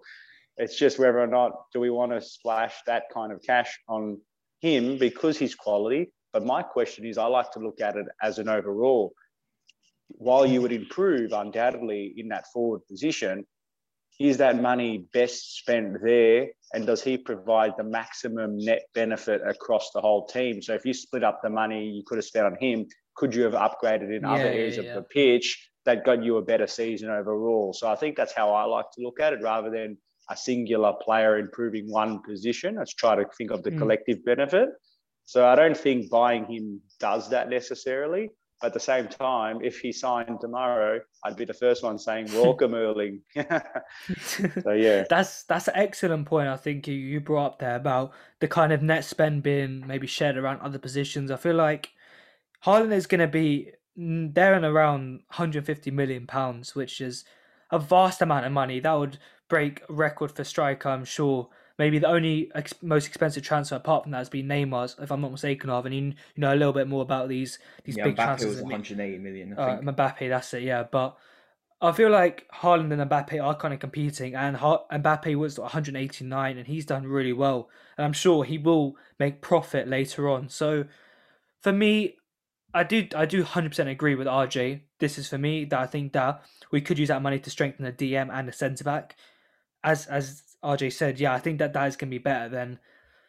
[0.58, 4.20] It's just whether or not do we want to splash that kind of cash on
[4.60, 6.12] him because he's quality.
[6.34, 9.14] But my question is, I like to look at it as an overall.
[10.10, 13.46] While you would improve undoubtedly in that forward position,
[14.20, 16.48] is that money best spent there?
[16.74, 20.62] And does he provide the maximum net benefit across the whole team?
[20.62, 23.44] So if you split up the money you could have spent on him, could you
[23.44, 24.90] have upgraded in yeah, other areas yeah, yeah.
[24.90, 27.74] of the pitch that got you a better season overall?
[27.74, 29.98] So I think that's how I like to look at it rather than
[30.30, 32.76] a singular player improving one position.
[32.76, 33.78] Let's try to think of the Mm.
[33.80, 34.70] collective benefit.
[35.26, 38.32] So I don't think buying him does that necessarily.
[38.62, 42.34] But at the same time, if he signed tomorrow, I'd be the first one saying,
[42.34, 43.22] "Welcome, Erling."
[44.64, 46.48] so yeah, That's that's an excellent point.
[46.48, 50.38] I think you, brought up there about the kind of net spend being maybe shared
[50.38, 51.32] around other positions.
[51.32, 51.92] I feel like
[52.66, 57.26] Haaland is going to be there and around 150 million pounds, which is
[57.72, 58.80] a vast amount of money.
[58.80, 59.20] That would
[59.50, 61.50] break record for striker, I'm sure.
[61.78, 65.22] Maybe the only ex- most expensive transfer apart from that has been Neymar's, if I'm
[65.22, 65.86] not mistaken of.
[65.86, 68.56] And you, you know a little bit more about these these yeah, big Mbappe transfers.
[68.56, 69.58] was 180 million.
[69.58, 69.82] I uh.
[69.82, 70.84] Mbappe, that's it, yeah.
[70.84, 71.16] But
[71.80, 76.58] I feel like Haaland and Mbappe are kind of competing, and ha- Mbappe was 189,
[76.58, 77.70] and he's done really well.
[77.98, 80.50] And I'm sure he will make profit later on.
[80.50, 80.86] So
[81.62, 82.16] for me,
[82.74, 84.82] I do I do 100% agree with RJ.
[85.00, 87.86] This is for me that I think that we could use that money to strengthen
[87.86, 89.16] the DM and the centre back.
[89.84, 92.80] As as RJ said, yeah, I think that that is going to be better than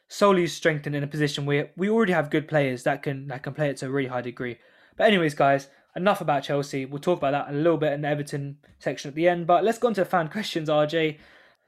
[0.08, 3.54] solely strengthened in a position where we already have good players that can that can
[3.54, 4.58] play it to a really high degree.
[4.96, 6.84] But anyways, guys, enough about Chelsea.
[6.86, 9.46] We'll talk about that a little bit in the Everton section at the end.
[9.46, 11.18] But let's go on to fan questions, RJ.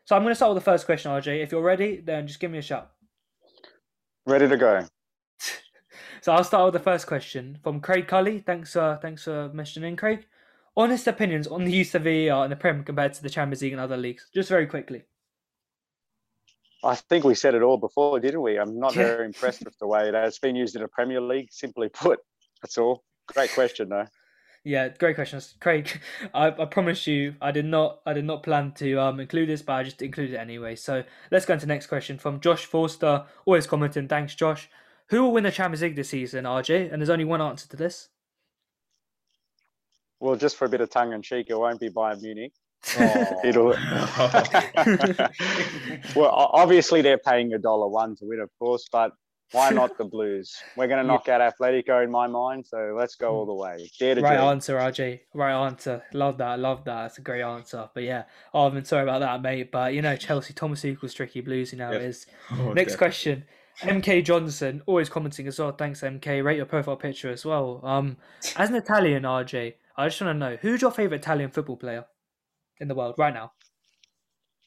[0.05, 1.43] So I'm going to start with the first question, RJ.
[1.43, 2.91] If you're ready, then just give me a shout.
[4.27, 4.87] ready to go.
[6.23, 8.41] So I'll start with the first question from Craig Cully.
[8.41, 10.27] Thanks, uh, thanks for mentioning Craig.
[10.81, 13.73] Honest opinions on the use of VAR in the Prem compared to the Champions League
[13.73, 15.03] and other leagues, just very quickly.
[16.83, 18.59] I think we said it all before, didn't we?
[18.59, 21.53] I'm not very impressed with the way that it's been used in the Premier League.
[21.53, 22.21] Simply put,
[22.63, 23.05] that's all.
[23.27, 24.07] Great question, though.
[24.65, 26.01] Yeah, great questions, Craig.
[26.35, 29.61] I, I promise you, I did not, I did not plan to um include this,
[29.61, 30.77] but I just included it anyway.
[30.77, 33.27] So let's go into the next question from Josh Forster.
[33.45, 34.09] Always commenting.
[34.09, 34.71] Thanks, Josh.
[35.09, 36.91] Who will win the Champions League this season, RJ?
[36.91, 38.10] And there's only one answer to this.
[40.21, 42.53] Well, just for a bit of tongue in cheek, it won't be Bayern Munich.
[42.99, 43.41] Oh.
[43.45, 43.69] It'll.
[46.17, 49.13] well, obviously they're paying a dollar one to win, of course, but
[49.53, 50.57] why not the Blues?
[50.77, 53.91] We're going to knock out Atletico in my mind, so let's go all the way.
[53.99, 54.49] Dare to Right dream.
[54.49, 55.21] answer, RJ.
[55.35, 56.05] Right answer.
[56.13, 56.61] Love that.
[56.61, 57.03] Love that.
[57.03, 57.89] That's a great answer.
[57.93, 59.73] But yeah, oh, I'm sorry about that, mate.
[59.73, 61.73] But you know, Chelsea, Thomas equals tricky blues.
[61.73, 62.01] You know Yep.
[62.01, 62.27] it is.
[62.53, 62.99] Oh, Next dear.
[62.99, 63.45] question.
[63.81, 65.73] MK Johnson, always commenting as well.
[65.73, 66.45] Thanks, MK.
[66.45, 67.81] Rate your profile picture as well.
[67.83, 68.19] Um,
[68.57, 72.05] as an Italian, RJ, I just want to know who's your favorite Italian football player
[72.81, 73.53] in the world right now?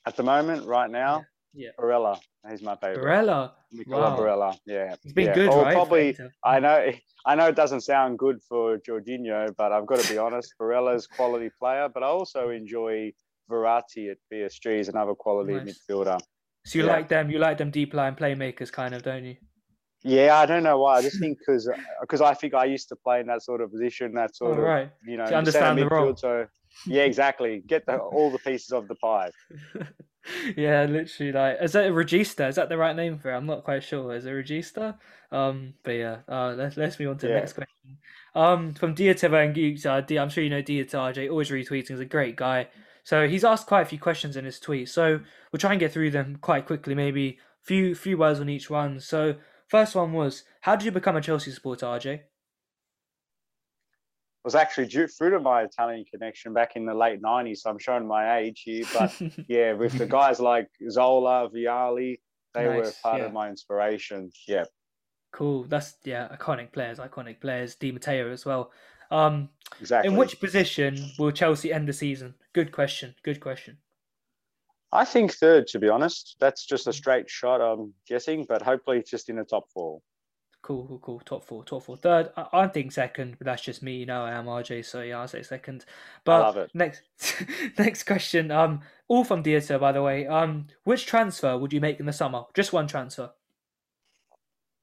[0.05, 1.69] At the moment, right now, Yeah.
[1.79, 2.19] Barella.
[2.49, 3.03] He's my favorite.
[3.05, 3.51] Barella.
[3.71, 4.17] Nicola Wow.
[4.17, 4.57] Barella.
[4.65, 4.95] Yeah.
[5.01, 5.33] He's been yeah.
[5.33, 5.73] good, Or right?
[5.73, 6.17] Probably.
[6.43, 6.91] I know.
[7.25, 10.53] I know it doesn't sound good for Jorginho, but I've got to be honest.
[10.59, 13.13] Barella's quality player, but I also enjoy
[13.49, 14.77] Verratti at PSG.
[14.77, 15.79] He's another quality Nice.
[15.89, 16.19] midfielder.
[16.65, 16.91] So you Yeah.
[16.91, 17.29] like them?
[17.31, 19.37] You like them deep line playmakers, kind of, don't you?
[20.03, 20.97] Yeah, I don't know why.
[20.97, 21.69] I just think because
[22.01, 24.57] because I think I used to play in that sort of position, that All sort
[24.59, 24.91] of right.
[25.05, 26.13] you know To understand the role.
[26.13, 26.19] midfield.
[26.19, 26.47] So
[26.87, 27.63] yeah, exactly.
[27.65, 29.31] Get the, all the pieces of the pie.
[30.57, 31.31] yeah, literally.
[31.31, 32.49] Like, is that a regista?
[32.49, 33.35] Is that the right name for it?
[33.37, 34.13] I'm not quite sure.
[34.15, 34.95] Is it regista?
[35.31, 36.17] Um, but yeah.
[36.27, 37.97] Uh, let's let's move on to the next question.
[38.35, 39.85] Um, from Dieter Van Geeks.
[39.85, 41.29] Uh, D- I'm sure you know Dieter RJ.
[41.29, 41.89] Always retweeting.
[41.89, 42.67] He's a great guy.
[43.03, 44.89] So he's asked quite a few questions in his tweet.
[44.89, 45.19] So
[45.51, 46.95] we'll try and get through them quite quickly.
[46.95, 48.99] Maybe few few words on each one.
[48.99, 49.35] So
[49.73, 52.21] first one was, how did you become a Chelsea supporter, RJ?
[54.43, 57.59] was actually due through to my Italian connection back in the late '90s.
[57.59, 59.09] So I'm showing my age here, but
[59.47, 62.19] yeah, with the guys like Zola, Vialli,
[62.53, 63.27] they were part yeah.
[63.27, 64.29] of my inspiration.
[64.45, 64.65] Yeah,
[65.33, 65.63] Cool.
[65.63, 67.75] That's yeah, iconic players, iconic players.
[67.75, 68.71] Di Matteo as well.
[69.11, 69.49] Um,
[69.81, 70.09] exactly.
[70.11, 72.35] in which position will Chelsea end the season?
[72.53, 73.15] Good question.
[73.23, 73.77] Good question.
[74.93, 76.37] I think third, to be honest.
[76.39, 77.61] That's just a straight shot.
[77.61, 79.99] I'm guessing, but hopefully it's just in the top four.
[80.61, 81.19] Cool, cool, cool.
[81.19, 81.97] Top four, top four.
[81.97, 83.95] Third, I, I think second, but that's just me.
[83.97, 85.83] You know, I am RJ, so yeah, I'll say second.
[86.23, 86.71] But love it.
[86.73, 87.01] next,
[87.77, 88.49] next question.
[88.51, 90.25] Um, all from Dieter, by the way.
[90.25, 92.43] Um, which transfer would you make in the summer?
[92.53, 93.31] Just one transfer.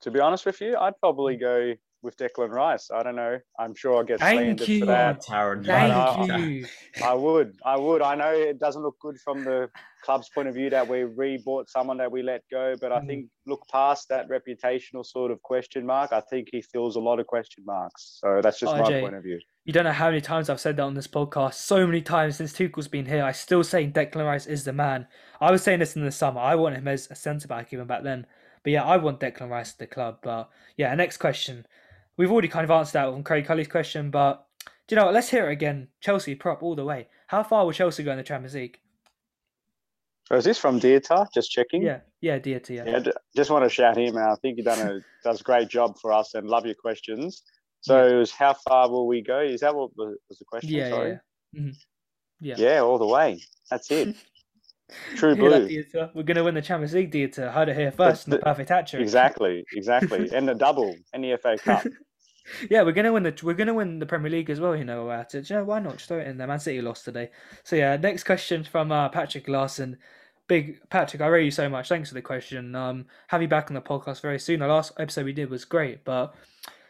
[0.03, 2.91] To be honest with you, I'd probably go with Declan Rice.
[2.91, 3.39] I don't know.
[3.59, 4.81] I'm sure I'll get Thank slandered you.
[4.81, 5.23] for that.
[5.23, 5.65] Taron.
[5.65, 6.67] Thank uh, you.
[7.05, 7.57] I would.
[7.65, 8.03] I would.
[8.03, 9.71] I know it doesn't look good from the
[10.03, 13.07] club's point of view that we re-bought someone that we let go, but I Mm.
[13.07, 16.13] think look past that reputational sort of question mark.
[16.13, 18.19] I think he fills a lot of question marks.
[18.21, 19.41] So that's just my point of view.
[19.65, 21.55] You don't know how many times I've said that on this podcast.
[21.55, 25.07] So many times since Tuchel's been here, I still say Declan Rice is the man.
[25.41, 26.41] I was saying this in the summer.
[26.41, 28.27] I want him as a centre back even back then.
[28.63, 30.19] But yeah, I want Declan Rice at the club.
[30.23, 31.67] But yeah, next question.
[32.17, 34.47] We've already kind of answered that on Craig Cully's question, but
[34.87, 35.15] do you know what?
[35.15, 35.89] Let's hear it again.
[36.01, 37.09] Chelsea prop all the way.
[37.29, 38.81] How far will Chelsea go in the Champions League?
[40.31, 41.27] So is this from Dieter?
[41.35, 41.83] Just checking.
[41.83, 42.85] Yeah, yeah, to yeah.
[42.87, 43.03] Yeah,
[43.35, 44.31] just want to shout him out.
[44.31, 47.43] I think he done a does a great job for us and love your questions.
[47.81, 49.41] So it was how far will we go?
[49.41, 50.71] Is that what was the question?
[50.71, 51.19] Yeah, yeah, Sorry.
[51.55, 51.61] yeah.
[51.61, 51.77] Mhm.
[52.41, 52.55] Yeah.
[52.59, 53.41] Yeah, all the way.
[53.71, 54.15] That's it.
[55.17, 56.09] True Hear that, blue.
[56.15, 57.53] We're going to win the Champions League, Dieter.
[57.53, 58.93] Heard it here first in the the- perfect hat.
[58.95, 60.29] Exactly, exactly.
[60.35, 61.87] and the double and the FA Cup.
[62.69, 64.75] Yeah, we're gonna win the we're gonna win the Premier League as well.
[64.75, 65.49] You know about it.
[65.49, 65.99] You know why not?
[65.99, 66.47] Just throw it in there.
[66.49, 67.31] Man City lost today.
[67.63, 69.99] So yeah, next question from uh, Patrick Larson.
[70.51, 71.89] Big Patrick, I rate you so much.
[71.89, 72.75] Thanks for the question.
[72.75, 74.59] Um, have you back on the podcast very soon.
[74.59, 76.35] The last episode we did was great, but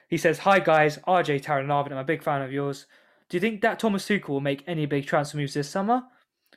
[0.09, 1.93] he says, "Hi guys, RJ Taron Arvin.
[1.93, 2.87] I'm a big fan of yours.
[3.29, 6.05] Do you think that Thomas Tuchel will make any big transfer moves this summer?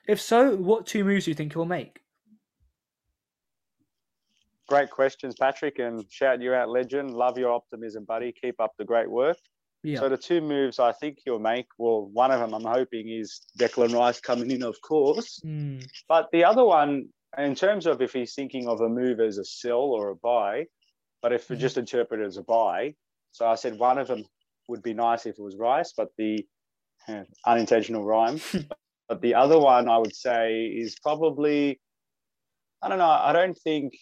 [0.08, 2.00] If so, what two moves do you think he'll make?"
[4.70, 7.12] Great questions, Patrick, and shout you out, legend.
[7.12, 8.32] Love your optimism, buddy.
[8.32, 9.36] Keep up the great work.
[9.84, 13.10] Yeah, So the two moves I think he'll make, well, one of them I'm hoping
[13.10, 15.40] is Declan Rice coming in, of course.
[15.44, 19.38] Hmm, But the other one, in terms of if he's thinking of a move as
[19.38, 20.66] a sell or a buy,
[21.22, 21.60] but if we Mhm.
[21.60, 22.96] just interpret it as a buy,
[23.32, 24.26] so I said one of them
[24.70, 26.48] would be nice if it was Rice, but the
[27.08, 28.38] eh, unintentional rhyme.
[29.10, 31.82] but the other one I would say is probably,
[32.82, 33.10] I don't know.
[33.10, 33.94] I don't think.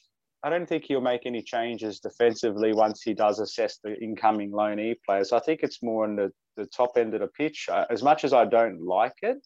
[0.44, 4.96] I don't think he'll make any changes defensively once he does assess the incoming loanee
[5.06, 5.32] players.
[5.34, 7.68] I think it's more on the, the top end of the pitch.
[7.72, 9.38] Uh, As much as I don't like it,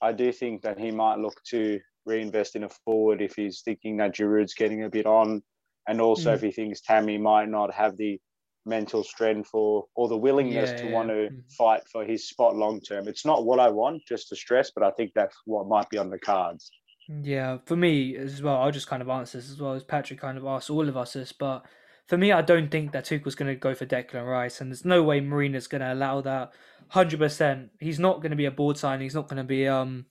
[0.00, 3.96] I do think that he might look to reinvest in a forward if he's thinking
[3.96, 5.42] that Giroud's getting a bit on,
[5.88, 6.34] and also Mm.
[6.34, 8.20] if he thinks Tammy might not have the
[8.64, 11.52] mental strength or or the willingness Yeah, to yeah, want to mm.
[11.56, 13.08] fight for his spot long term.
[13.08, 15.98] It's not what I want, just to stress, but I think that's what might be
[15.98, 16.70] on the cards.
[17.08, 20.20] Yeah, for me as well, I'll just kind of answer this as well as Patrick
[20.20, 21.64] kind of asked all of us this, but
[22.06, 24.84] for me, I don't think that Tuchel's going to go for Declan Rice, and there's
[24.84, 26.52] no way Marina's going to allow that.
[26.88, 29.04] Hundred percent, he's not going to be a board signing.
[29.04, 30.06] He's not going to be um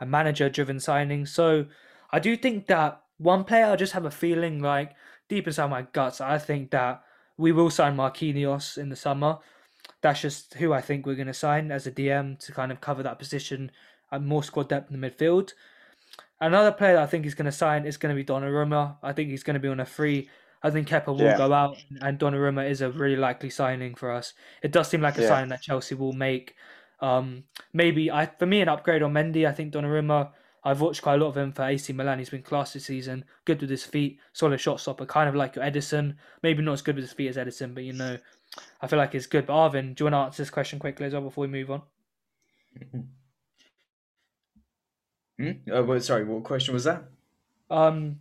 [0.00, 1.24] a manager-driven signing.
[1.24, 1.66] So
[2.10, 4.92] I do think that one player, I just have a feeling like
[5.28, 7.02] deep inside my guts, I think that
[7.36, 9.38] we will sign Marquinhos in the summer.
[10.02, 12.80] That's just who I think we're going to sign as a DM to kind of
[12.80, 13.70] cover that position
[14.10, 15.52] and more squad depth in the midfield.
[16.40, 18.96] Another player that I think he's going to sign is going to be Donnarumma.
[19.02, 20.28] I think he's going to be on a free.
[20.62, 21.36] I think Kepa will Yeah.
[21.36, 24.34] go out, and Donnarumma is a really likely signing for us.
[24.62, 25.28] It does seem like a Yeah.
[25.28, 26.54] signing that Chelsea will make.
[27.00, 29.46] Um, maybe I for me an upgrade on Mendy.
[29.46, 30.32] I think Donnarumma.
[30.64, 32.18] I've watched quite a lot of him for AC Milan.
[32.18, 33.24] He's been class this season.
[33.44, 36.16] Good with his feet, solid shot stopper, kind of like your Ederson.
[36.42, 38.18] Maybe not as good with his feet as Ederson, but you know,
[38.80, 39.46] I feel like he's good.
[39.46, 41.70] But Arvin, do you want to answer this question quickly as well before we move
[41.70, 41.82] on?
[45.38, 45.52] Hmm?
[45.72, 47.04] Uh, well, sorry, what question was that?
[47.70, 48.20] Um,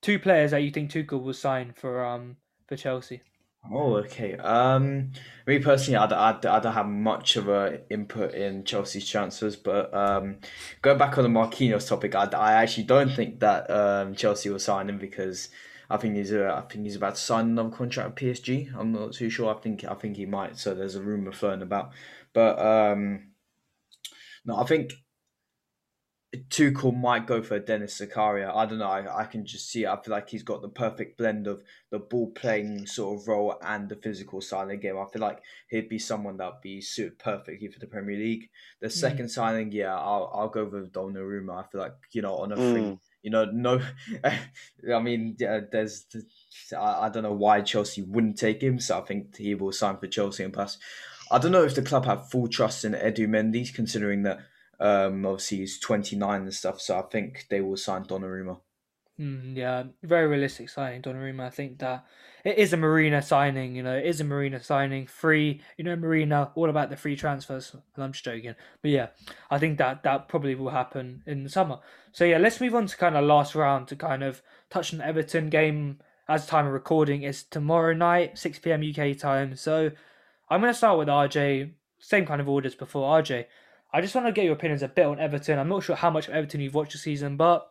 [0.00, 2.36] two players that you think Tuchel will sign for um
[2.66, 3.22] for Chelsea.
[3.70, 4.36] Oh, okay.
[4.36, 5.12] Um,
[5.46, 10.38] me personally, I don't have much of a input in Chelsea's transfers, but um,
[10.80, 14.58] going back on the Marquinhos topic, I, I actually don't think that um, Chelsea will
[14.58, 15.50] sign him because
[15.90, 18.74] I think he's uh, I think he's about to sign another contract with PSG.
[18.74, 19.54] I'm not too sure.
[19.54, 20.56] I think I think he might.
[20.56, 21.90] So there's a rumor floating about,
[22.32, 23.32] but um,
[24.46, 24.94] no, I think
[26.48, 28.54] Tuchel might go for Denis Zakaria.
[28.54, 28.86] I don't know.
[28.88, 29.82] I, I can just see.
[29.82, 29.88] It.
[29.88, 33.56] I feel like he's got the perfect blend of the ball playing sort of role
[33.62, 34.96] and the physical side of the game.
[34.96, 38.48] I feel like he'd be someone that'd be suited perfectly for the Premier League.
[38.80, 41.64] The second signing, yeah, I'll I'll go with Donnarumma.
[41.64, 42.98] I feel like you know on a free, Mm.
[43.22, 43.80] you know, no,
[44.24, 46.06] I mean, yeah, there's,
[46.76, 48.78] I, I don't know why Chelsea wouldn't take him.
[48.78, 50.78] So I think he will sign for Chelsea and plus.
[51.32, 54.40] I don't know if the club have full trust in Edouard Mendy, considering that
[54.80, 56.80] um, obviously he's 29 and stuff.
[56.80, 58.58] So I think they will sign Donnarumma.
[59.20, 61.46] Mm, yeah, very realistic signing, Donnarumma.
[61.46, 62.06] I think that
[62.42, 63.76] it is a Marina signing.
[63.76, 65.60] You know, it is a Marina signing, free.
[65.76, 67.74] You know, Marina all about the free transfers.
[67.94, 69.08] And I'm just joking, but yeah,
[69.50, 71.80] I think that that probably will happen in the summer.
[72.12, 75.02] So yeah, let's move on to kind of last round to kind of touch on
[75.02, 75.98] Everton game.
[76.26, 78.84] As time of recording is tomorrow night, 6 p.m.
[78.88, 79.56] UK time.
[79.56, 79.90] So
[80.48, 81.72] I'm going to start with RJ.
[81.98, 83.20] Same kind of orders before.
[83.20, 83.46] RJ,
[83.92, 85.58] I just want to get your opinions a bit on Everton.
[85.58, 87.68] I'm not sure how much Everton you've watched this season, but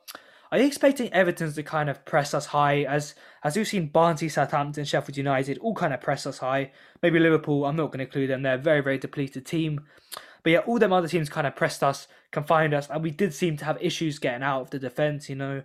[0.51, 4.29] are you expecting Everton to kind of press us high as as we've seen Barnsley,
[4.29, 6.71] Southampton, Sheffield United all kind of press us high?
[7.01, 8.41] Maybe Liverpool, I'm not going to include them.
[8.41, 9.81] They're a very, very depleted team.
[10.43, 13.33] But yeah, all them other teams kind of pressed us, confined us, and we did
[13.33, 15.29] seem to have issues getting out of the defence.
[15.29, 15.63] You know,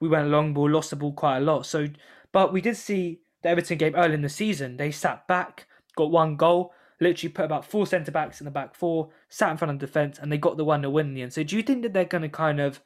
[0.00, 1.66] we went long ball, lost the ball quite a lot.
[1.66, 1.88] So,
[2.32, 4.76] but we did see the Everton game early in the season.
[4.76, 8.74] They sat back, got one goal, literally put about four centre backs in the back
[8.74, 11.22] four, sat in front of defence, and they got the one to win in the
[11.22, 11.32] end.
[11.32, 12.80] So, do you think that they're going to kind of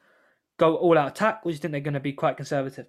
[0.57, 2.87] go all out attack, or do you think they're going to be quite conservative?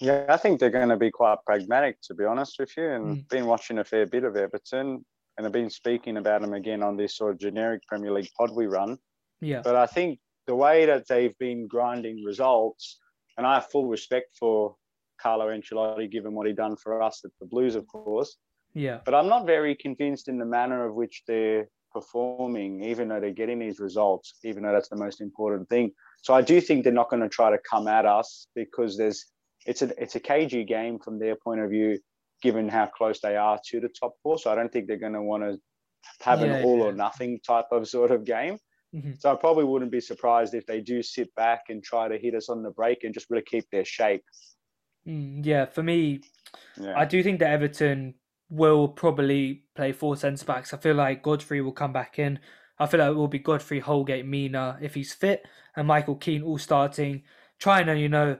[0.00, 2.88] Yeah, I think they're going to be quite pragmatic, to be honest with you.
[2.90, 3.28] And Mm.
[3.28, 5.04] been watching a fair bit of Everton,
[5.36, 8.50] and I've been speaking about them again on this sort of generic Premier League pod
[8.54, 8.98] we run.
[9.40, 12.98] Yeah, But I think the way that they've been grinding results,
[13.36, 14.76] and I have full respect for
[15.20, 18.36] Carlo Ancelotti, given what he done for us at the Blues, of course.
[18.74, 23.20] Yeah, But I'm not very convinced in the manner of which they're performing, even though
[23.20, 25.92] they're getting these results, even though that's the most important thing.
[26.22, 29.26] So I do think they're not going to try to come at us because there's
[29.66, 31.98] it's a it's a cagey game from their point of view,
[32.42, 34.38] given how close they are to the top four.
[34.38, 35.58] So I don't think they're going to want to
[36.20, 36.84] have Yeah, an all yeah.
[36.84, 38.56] or nothing type of sort of game.
[38.94, 39.20] Mhm.
[39.20, 42.34] So I probably wouldn't be surprised if they do sit back and try to hit
[42.34, 44.24] us on the break and just really keep their shape.
[45.06, 46.20] Mm, yeah, for me,
[46.76, 46.98] Yeah.
[46.98, 48.14] I do think that Everton
[48.52, 50.74] will probably play four centre backs.
[50.74, 52.38] I feel like Godfrey will come back in.
[52.78, 56.42] I feel like it will be Godfrey, Holgate, Mina if he's fit, and Michael Keane
[56.42, 57.22] all starting,
[57.58, 58.38] trying to you know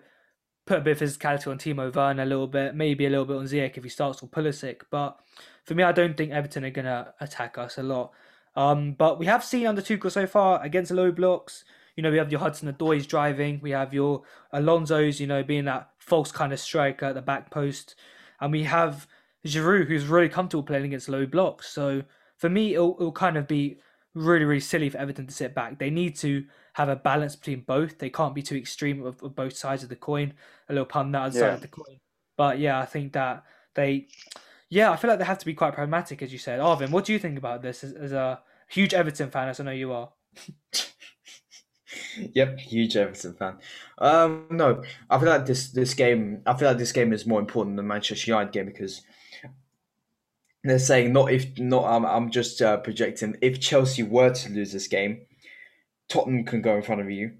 [0.66, 3.38] put a bit of physicality on Timo Werner a little bit, maybe a little bit
[3.38, 4.82] on Ziyech if he starts with Pulisic.
[4.90, 5.18] But
[5.64, 8.12] for me, I don't think Everton are gonna attack us a lot.
[8.54, 11.64] Um, but we have seen under Tuchel so far against low blocks.
[11.96, 13.60] You know, we have your Hudson-Odoi's driving.
[13.62, 17.50] We have your Alonso's, you know, being that false kind of striker at the back
[17.50, 17.94] post.
[18.40, 19.06] And we have
[19.46, 21.68] Giroud, who's really comfortable playing against low blocks.
[21.68, 22.02] So
[22.36, 23.78] for me, it'll, it'll kind of be
[24.14, 25.78] really, really silly for Everton to sit back.
[25.78, 27.98] They need to have a balance between both.
[27.98, 30.34] They can't be too extreme of, of both sides of the coin.
[30.68, 31.54] A little pun that other side Yeah.
[31.54, 31.98] of the coin.
[32.36, 34.08] But yeah, I think that they,
[34.70, 36.60] yeah, I feel like they have to be quite pragmatic, as you said.
[36.60, 39.64] Arvin, what do you think about this as, as a huge Everton fan, as I
[39.64, 40.12] know you are?
[42.34, 43.58] Yep, huge Everton fan.
[43.98, 46.42] Um, no, I feel like this this game.
[46.46, 49.02] I feel like this game is more important than Manchester United game because
[50.64, 51.84] they're saying not if not.
[51.84, 55.22] I'm I'm just uh, projecting if Chelsea were to lose this game,
[56.08, 57.34] Tottenham can go in front of you.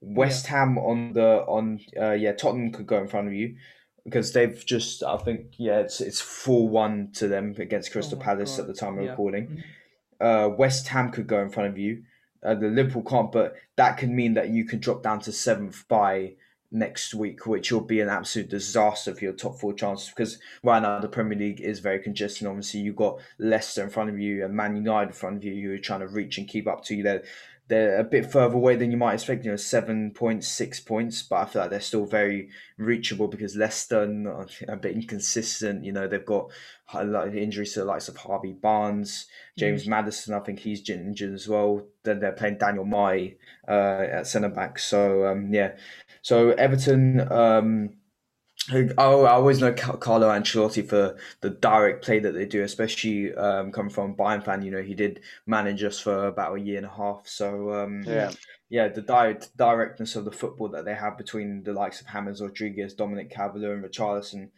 [0.00, 3.56] West Ham on the on uh, yeah Tottenham could go in front of you
[4.04, 8.22] because they've just I think yeah it's it's four one to them against Crystal Oh
[8.22, 9.10] Palace God, at the time of yeah.
[9.10, 9.64] recording
[10.20, 12.02] uh, West Ham could go in front of you.
[12.42, 15.86] Uh, the Liverpool can't, but that could mean that you could drop down to seventh
[15.88, 16.34] by
[16.70, 20.08] next week, which will be an absolute disaster for your top four chances.
[20.08, 22.46] Because right now the Premier League is very congested.
[22.46, 25.68] Obviously, you've got Leicester in front of you and Man United in front of you,
[25.68, 27.02] who are trying to reach and keep up to you.
[27.02, 27.24] They're
[27.68, 29.44] they're a bit further away than you might expect.
[29.44, 32.48] You know, seven points, six points, but I feel like they're still very
[32.78, 35.84] reachable because Leicester are a bit inconsistent.
[35.84, 36.50] You know, they've got
[36.94, 39.26] a lot of injuries to the likes of Harvey Barnes.
[39.58, 41.86] James Maddison, I think he's injured as well.
[42.04, 43.34] Then they're playing Daniel Mai
[43.68, 44.78] uh, at centre back.
[44.78, 45.72] So um, yeah,
[46.28, 47.30] so Everton.
[47.32, 47.90] Um,
[48.98, 53.34] Oh, I always know Ca- Carlo Ancelotti for the direct play that they do, especially
[53.34, 54.62] um, coming from Bayern fan.
[54.62, 57.26] You know, he did manage us for about a year and a half.
[57.26, 58.32] So um, Yeah.
[58.68, 62.42] yeah, the direct directness of the football that they have between the likes of Hammers,
[62.42, 64.50] Rodriguez, Dominic Calvert-Lewin, and Richarlison.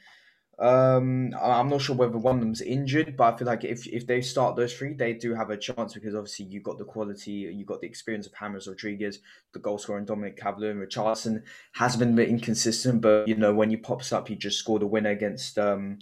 [0.60, 4.06] Um, I'm not sure whether one of them's injured, but I feel like if, if
[4.06, 7.30] they start those three, they do have a chance because obviously you've got the quality,
[7.30, 9.20] you've got the experience of James Rodriguez,
[9.54, 11.42] the goal scorer, and Dominic Calvert-Lewin, and Richarlison
[11.72, 14.82] has been a bit inconsistent, but you know when he pops up, he just scored
[14.82, 15.98] a winner against um,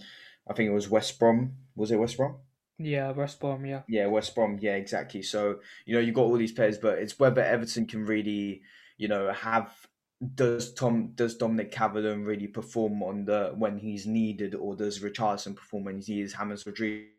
[0.49, 1.53] I think it was West Brom.
[1.77, 2.37] Was it West Brom?
[2.79, 3.83] Yeah, West Brom, yeah.
[3.89, 4.59] Yeah, West Brom.
[4.61, 5.23] Yeah, exactly.
[5.23, 8.63] So you know you've got all these players, but it's whether Everton can really,
[8.97, 9.71] you know, have
[10.35, 15.55] does Tom does Dominic Calvert-Lewin really perform on the when he's needed, or does Richarlison
[15.55, 16.35] perform when he's needed?
[16.37, 17.13] James Rodriguez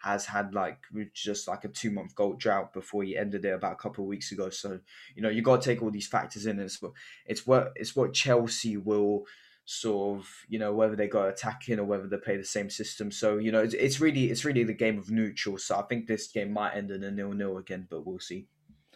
[0.00, 0.78] has had like
[1.12, 4.08] just like a two month goal drought before he ended it about a couple of
[4.08, 4.48] weeks ago.
[4.48, 4.80] So
[5.14, 6.58] you know you got to take all these factors in.
[6.58, 6.92] It's what
[7.26, 9.24] it's what it's what Chelsea will
[9.66, 13.10] sort of you know whether they go attacking or whether they play the same system.
[13.10, 15.58] So you know it's, it's really it's really the game of neutral.
[15.58, 18.46] So I think this game might end in a nil nil again, but we'll see.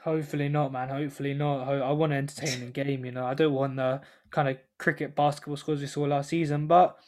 [0.05, 0.89] Hopefully not, man.
[0.89, 1.65] Hopefully not.
[1.65, 3.25] Ho- I want an entertaining game, you know.
[3.25, 4.01] I don't want the
[4.31, 6.99] kind of cricket basketball scores we saw last season, but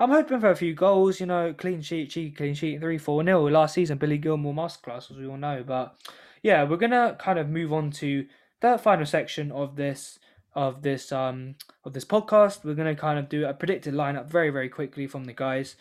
[0.00, 3.50] I'm hoping for a few goals, you know, clean sheet, clean sheet, 3 4 nil.
[3.50, 5.62] Last season, Billy Gilmour masterclass, as we all know.
[5.64, 5.94] But
[6.42, 8.26] yeah, we're to kind of move on to
[8.60, 10.18] the final section of this
[10.52, 12.64] of this um of this podcast.
[12.64, 15.76] We're to kind of do a predicted lineup very very quickly from the guys.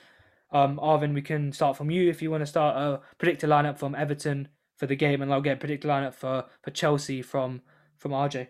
[0.52, 3.78] Um, Arvin, we can start from you if you want to start a predicted lineup
[3.80, 4.50] from Everton
[4.80, 7.62] for the game, and I'll get a predicted lineup for, for Chelsea from
[7.98, 8.48] from RJ.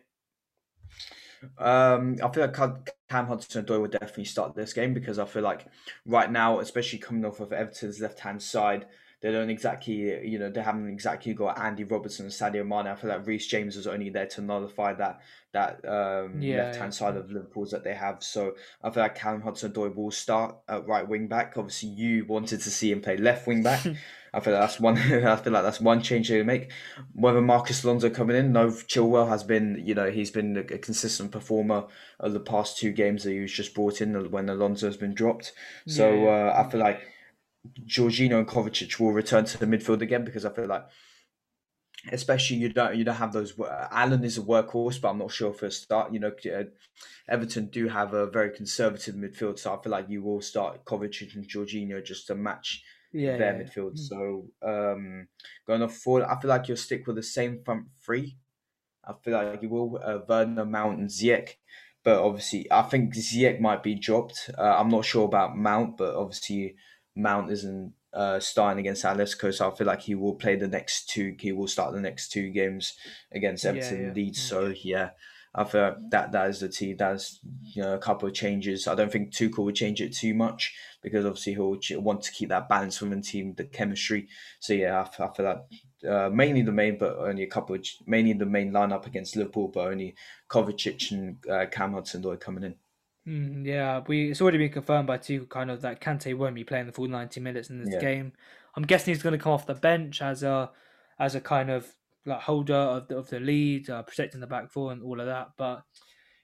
[1.58, 2.54] Um, I feel like
[3.10, 5.66] Cam- Hudson Odoi would definitely start this game because I feel like
[6.06, 8.86] right now, especially coming off of Everton's left hand side,
[9.22, 12.88] they don't exactly, you know, they haven't exactly got Andy Robertson and Sadio Mane.
[12.88, 16.78] I feel like Reece James was only there to nullify that that um, Yeah, left
[16.78, 16.98] hand yeah.
[16.98, 18.24] side of Liverpool's that they have.
[18.24, 21.54] So I feel like Cam Hudson Odoi will start at right wing back.
[21.58, 23.86] Obviously, you wanted to see him play left wing back.
[24.34, 24.98] I feel like that's one.
[24.98, 26.72] I feel like that's one change they make.
[27.14, 29.82] Whether Marcos Alonso coming in, no, Chilwell has been.
[29.84, 31.86] You know, he's been a, consistent performer
[32.20, 35.14] of the past two games that he was just brought in when Alonso has been
[35.14, 35.52] dropped.
[35.88, 36.30] So yeah.
[36.30, 37.02] Uh, I feel like
[37.86, 40.86] Jorginho and Kovacic will return to the midfield again because I feel like,
[42.12, 43.54] especially you don't you don't have those.
[43.92, 46.14] Allan is a workhorse, but I'm not sure for a start.
[46.14, 46.64] You know, uh,
[47.28, 51.36] Everton do have a very conservative midfield, so I feel like you will start Kovacic
[51.36, 52.82] and Jorginho just to match
[53.12, 53.64] Yeah, their yeah.
[53.64, 53.98] midfield.
[53.98, 55.28] So um,
[55.68, 58.38] going off forward, I feel like you'll stick with the same front three.
[59.04, 60.00] I feel like you will.
[60.04, 61.56] Uh, Werner, Mount, and Ziyech.
[62.04, 64.50] But obviously, I think Ziyech might be dropped.
[64.58, 66.76] Uh, I'm not sure about Mount, but obviously,
[67.20, 71.10] Mount isn't uh, starting against Atletico, so I feel like he will play the next
[71.10, 71.36] two.
[71.40, 72.96] He will start the next two games
[73.32, 74.14] against Everton Yeah, yeah.
[74.14, 74.42] Leeds.
[74.42, 75.12] So yeah,
[75.54, 76.98] I feel like that that is the team.
[76.98, 78.88] That's you know a couple of changes.
[78.88, 82.50] I don't think Tuchel would change it too much because obviously he'll want to keep
[82.50, 84.28] that balance within the team, the chemistry.
[84.60, 87.86] So yeah, I, I feel like uh, mainly the main, but only a couple of
[88.06, 90.16] mainly the main lineup against Liverpool, but only
[90.50, 92.76] Kovacic and uh, Cam Hudson-Odoi coming in.
[93.30, 96.64] Mm, yeah, we it's already been confirmed by two kind of that Kante won't be
[96.64, 98.00] playing the full ninety minutes in this Yeah.
[98.00, 98.34] game.
[98.76, 100.72] I'm guessing he's going to come off the bench as a
[101.20, 101.94] as a kind of
[102.26, 105.28] like holder of the of the lead, uh, protecting the back four and all of
[105.28, 105.50] that.
[105.58, 105.84] But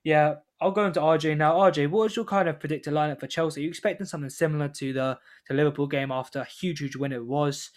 [0.03, 1.55] yeah, I'll go into RJ now.
[1.55, 3.61] RJ, what was your kind of predicted lineup for Chelsea?
[3.61, 5.17] Are you expecting something similar to the
[5.47, 7.71] the Liverpool game after a huge, huge win it was,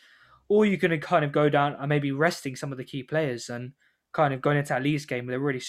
[0.48, 2.84] or are you going to kind of go down and maybe resting some of the
[2.84, 3.72] key players and
[4.12, 5.62] kind of going into that Leeds game with a really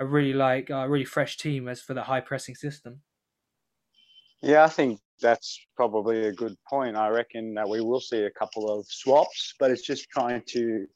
[0.00, 3.00] a really like a really fresh team as for the high pressing system?
[4.42, 6.96] Yeah, I think that's probably a good point.
[6.96, 10.86] I reckon that we will see a couple of swaps, but it's just trying to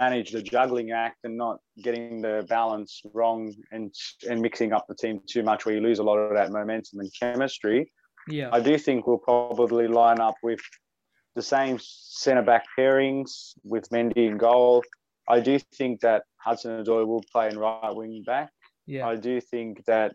[0.00, 3.94] manage the juggling act and not getting the balance wrong and
[4.28, 7.00] and mixing up the team too much where you lose a lot of that momentum
[7.00, 7.92] and chemistry.
[8.28, 8.48] Yeah.
[8.52, 10.60] I do think we'll probably line up with
[11.34, 14.82] the same centre back pairings with Mendy in goal.
[15.28, 18.50] I do think that Hudson Odoi will play in right wing back.
[18.86, 19.06] Yeah.
[19.08, 20.14] I do think that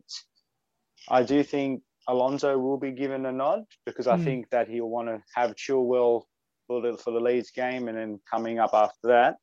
[1.09, 4.23] I do think Alonso will be given a nod because I Hmm.
[4.23, 6.23] think that he'll want to have Chilwell
[6.67, 9.37] for the for the Leeds game and then coming up after that.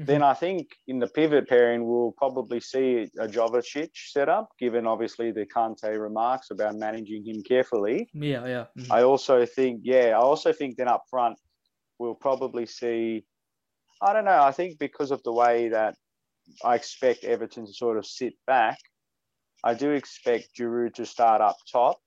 [0.00, 0.06] Mhm.
[0.06, 2.88] Then I think in the pivot pairing we'll probably see
[3.18, 8.08] a Jovicic set up, given obviously the Kante remarks about managing him carefully.
[8.14, 8.66] Yeah, yeah.
[8.78, 8.90] mhm.
[8.90, 11.36] I also think, yeah, I also think then up front
[11.98, 13.26] we'll probably see.
[14.00, 14.42] I don't know.
[14.42, 15.96] I think because of the way that
[16.64, 18.78] I expect Everton to sort of sit back,
[19.64, 21.98] I do expect Giroud to start up top,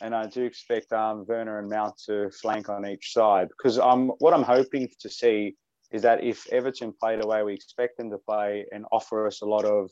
[0.00, 3.48] and I do expect um, Werner and Mount to flank on each side.
[3.56, 5.54] Because I'm what I'm hoping to see
[5.92, 9.40] is that if Everton play the way we expect them to play and offer us
[9.40, 9.90] a lot of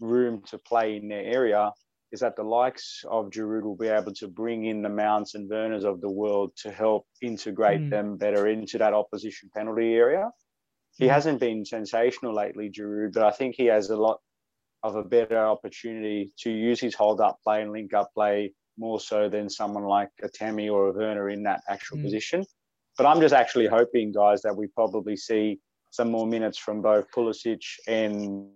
[0.00, 1.72] room to play in their area,
[2.10, 5.48] is that the likes of Giroud will be able to bring in the Mounts and
[5.48, 7.90] Werners of the world to help integrate Mm.
[7.90, 10.30] them better into that opposition penalty area.
[10.98, 11.10] He Mm.
[11.10, 14.20] hasn't been sensational lately, Giroud, but I think he has a lot
[14.82, 19.00] of a better opportunity to use his hold up play and link up play more
[19.00, 22.02] so than someone like a Tammy or a Werner in that actual Mm.
[22.02, 22.44] position.
[22.96, 25.58] But I'm just actually hoping, guys, that we probably see
[25.90, 28.50] some more minutes from both Pulisic and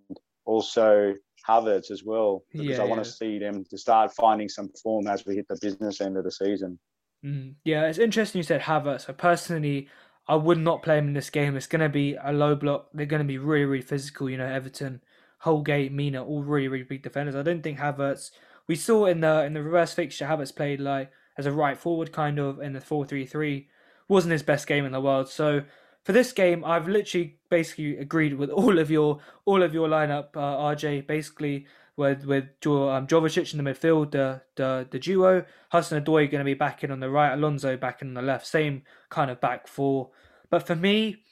[0.45, 1.15] also
[1.47, 3.05] Havertz as well, because Yeah, I want yeah.
[3.05, 6.25] to see them to start finding some form as we hit the business end of
[6.25, 6.79] the season.
[7.25, 9.07] Mm, yeah, it's interesting you said Havertz.
[9.07, 9.89] So personally,
[10.29, 11.57] I would not play him in this game.
[11.57, 12.89] It's going to be a low block.
[12.93, 14.29] They're going to be really, really physical.
[14.29, 15.01] You know, Everton,
[15.39, 17.35] Holgate, Mina, all really, really big defenders.
[17.35, 18.31] I don't think Havertz.
[18.67, 22.13] We saw in the in the reverse fixture, Havertz played like as a right forward,
[22.13, 23.69] kind of in the four three three.
[24.07, 25.29] Wasn't his best game in the world.
[25.31, 25.63] So
[26.05, 30.37] for this game, I've literally basically agreed with all of your all of your lineup,
[30.37, 31.07] uh, RJ.
[31.07, 31.67] Basically,
[31.99, 35.45] with with um, Jovicic in the midfield, the the the duo.
[35.71, 38.23] Hudson Odoi going to be back in on the right, Alonso back in on the
[38.23, 40.11] left, same kind of back four.
[40.49, 41.25] But for me,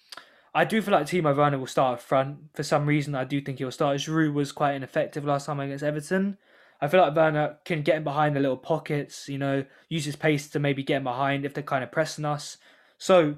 [0.55, 2.39] I do feel like Timo Werner will start up front.
[2.55, 3.99] For some reason, I do think he'll start.
[3.99, 6.37] Giroud was quite ineffective last time against Everton.
[6.81, 10.17] I feel like Werner can get in behind the little pockets, you know, use his
[10.17, 12.59] pace to maybe get in behind if they're kind of pressing us.
[12.99, 13.37] So,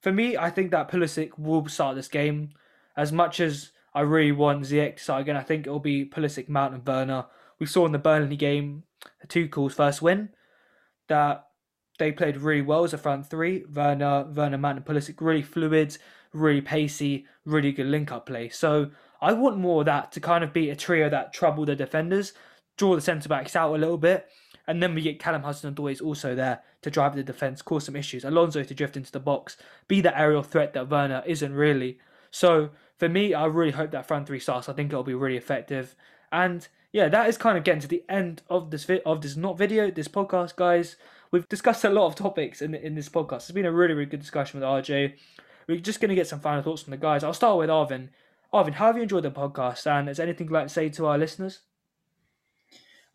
[0.00, 2.50] for me, I think that Pulisic will start this game.
[2.96, 6.48] As much as I really want Ziyech to start again, I think it'll be Pulisic,
[6.48, 7.26] Mount, and Werner.
[7.58, 8.84] We saw in the Burnley game,
[9.28, 10.30] two Tuchel's first win,
[11.08, 11.46] that
[11.98, 13.64] they played really well as a front three.
[13.72, 15.98] Werner, Werner, Mount, and Pulisic really fluid,
[16.32, 18.48] really pacey, really good link-up play.
[18.48, 18.90] So
[19.20, 22.32] I want more of that to kind of be a trio that trouble the defenders,
[22.78, 24.28] draw the centre backs out a little bit,
[24.66, 28.24] and then we get Callum Hudson-Odoi also there to drive the defence, cause some issues.
[28.24, 29.56] Alonso to drift into the box,
[29.88, 31.98] be the aerial threat that Werner isn't really.
[32.30, 34.68] So for me, I really hope that front three starts.
[34.68, 35.96] I think it'll be really effective.
[36.30, 39.36] And yeah, that is kind of getting to the end of this vi- of this
[39.36, 40.96] not video, this podcast, guys.
[41.30, 43.36] We've discussed a lot of topics in in this podcast.
[43.36, 45.14] It's been a really really good discussion with RJ.
[45.66, 47.24] We're just gonna get some final thoughts from the guys.
[47.24, 48.10] I'll start with Arvin.
[48.52, 49.86] Arvin, how have you enjoyed the podcast?
[49.86, 51.60] And is anything you'd like to say to our listeners?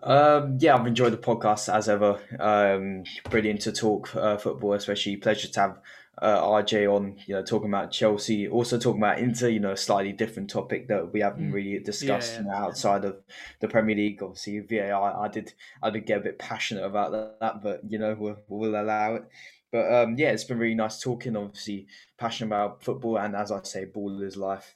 [0.02, 2.20] Um, yeah, I've enjoyed the podcast as ever.
[2.40, 5.80] Um, brilliant to talk uh, football, especially pleasure to have
[6.22, 7.18] uh, RJ on.
[7.26, 9.50] You know, talking about Chelsea, also talking about Inter.
[9.50, 11.54] You know, a slightly different topic that we haven't Mm.
[11.54, 12.40] really discussed yeah.
[12.40, 13.18] You know, outside of
[13.60, 14.22] the Premier League.
[14.24, 15.18] Obviously, VAR.
[15.26, 18.38] I did, I did get a bit passionate about that, that but you know, we'll,
[18.48, 19.26] we'll allow it.
[19.72, 21.36] But um, yeah, it's been really nice talking.
[21.36, 21.88] Obviously,
[22.18, 24.76] passionate about football, and as I say, ball is life.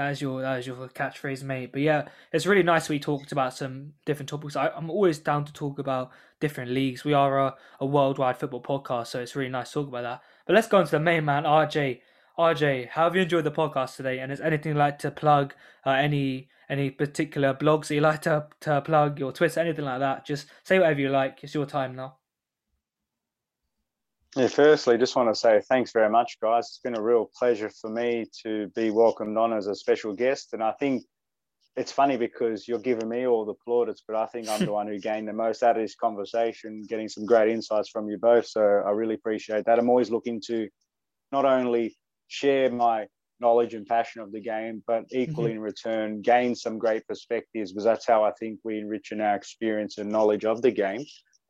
[0.00, 1.72] That is your that is your catchphrase, mate.
[1.72, 4.56] But yeah, it's really nice we talked about some different topics.
[4.56, 6.10] I, am always down to talk about
[6.40, 7.04] different leagues.
[7.04, 10.22] We are a, a worldwide football podcast, so it's really nice to talk about that.
[10.46, 12.00] But let's go on to the main man, RJ.
[12.38, 14.20] RJ, how have you enjoyed the podcast today?
[14.20, 15.52] And is anything like to plug?
[15.84, 19.18] Uh, any any particular blogs that you like to to plug?
[19.18, 20.24] Your Twitter, anything like that?
[20.24, 21.40] Just say whatever you like.
[21.42, 22.14] It's your time now.
[24.36, 26.66] Yeah, firstly, just want to say thanks very much, guys.
[26.66, 30.52] It's been a real pleasure for me to be welcomed on as a special guest.
[30.52, 31.02] And I think
[31.76, 34.86] it's funny because you're giving me all the plaudits, but I think I'm the one
[34.86, 38.46] who gained the most out of this conversation, getting some great insights from you both.
[38.46, 39.80] So I really appreciate that.
[39.80, 40.68] I'm always looking to
[41.32, 41.96] not only
[42.28, 43.06] share my
[43.40, 45.56] knowledge and passion of the game, but equally mm-hmm.
[45.56, 49.34] in return, gain some great perspectives because that's how I think we enrich in our
[49.34, 51.04] experience and knowledge of the game.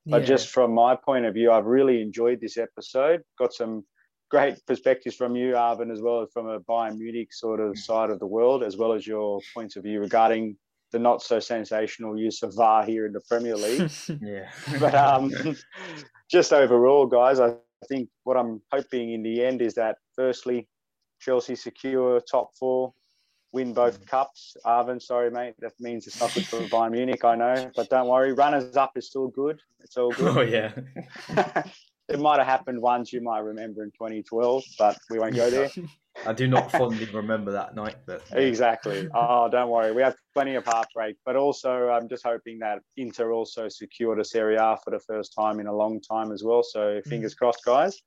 [0.07, 0.29] But yeah.
[0.29, 3.23] just from my point of view, I've really enjoyed this episode.
[3.39, 3.85] Got some
[4.31, 7.79] great perspectives from you, Arvin, as well as from a Bayern Munich sort of mm.
[7.79, 10.57] side of the world, as well as your points of view regarding
[10.93, 13.91] the not so sensational use of VAR here in the Premier League.
[14.23, 14.51] yeah.
[14.79, 15.33] but um,
[16.31, 17.55] just overall, guys, I
[17.89, 20.69] think what I'm hoping in the end is that firstly,
[21.21, 22.95] Chelsea secure top four
[23.53, 24.57] win both cups.
[24.65, 25.55] Arvin, sorry, mate.
[25.61, 27.71] That means it's not good for Bayern Munich, I know.
[27.75, 29.61] But don't worry, runners up is still good.
[29.81, 30.37] It's all good.
[30.37, 30.73] Oh, yeah.
[32.09, 35.71] it might have happened once, you might remember in 2012, but we won't go there.
[36.27, 37.97] I do not fondly remember that night.
[38.07, 38.39] But yeah.
[38.39, 39.09] Exactly.
[39.15, 39.93] Oh, don't worry.
[39.93, 41.17] We have plenty of heartbreak.
[41.25, 45.35] But also, I'm just hoping that Inter also secured a Serie A for the first
[45.39, 46.63] time in a long time as well.
[46.63, 47.39] So fingers mm.
[47.39, 48.01] crossed, guys.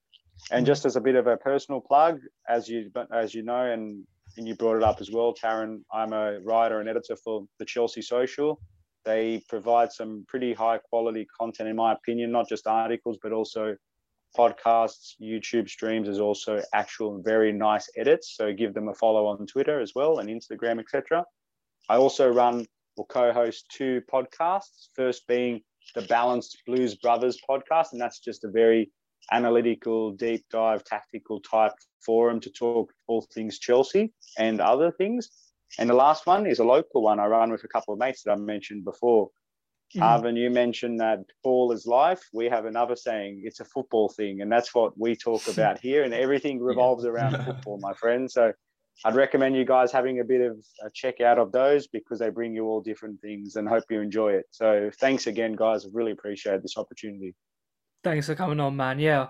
[0.52, 4.04] And just as a bit of a personal plug, as you as you know, and
[4.38, 5.82] and you brought it up as well, Taron.
[5.92, 8.60] I'm a writer and editor for the Chelsea Social.
[9.06, 13.76] They provide some pretty high quality content, in my opinion, not just articles, but also
[14.38, 16.08] podcasts, YouTube streams.
[16.08, 18.36] There's also actual very nice edits.
[18.36, 21.26] So give them a follow on Twitter as well and Instagram, etc.
[21.90, 22.66] I also run
[22.96, 24.88] or co-host two podcasts.
[24.96, 25.62] First being
[25.96, 28.92] the Balanced Blues Brothers podcast, and that's just a very
[29.32, 31.74] analytical, deep dive, tactical type
[32.06, 35.30] forum to talk all things Chelsea and other things.
[35.80, 38.24] And the last one is a local one I run with a couple of mates
[38.24, 39.30] that I mentioned before.
[39.96, 40.02] Mm.
[40.02, 42.22] Arvin, you mentioned that ball is life.
[42.34, 44.42] We have another saying, it's a football thing.
[44.42, 46.04] And that's what we talk about here.
[46.04, 47.12] And everything revolves yeah.
[47.12, 48.30] around football, my friend.
[48.30, 48.54] So
[49.06, 52.30] I'd recommend you guys having a bit of a check out of those because they
[52.30, 54.46] bring you all different things and hope you enjoy it.
[54.52, 55.86] So thanks again, guys.
[55.86, 57.36] I really appreciate this opportunity.
[58.04, 59.00] Thanks for coming on, man.
[59.00, 59.28] Yeah.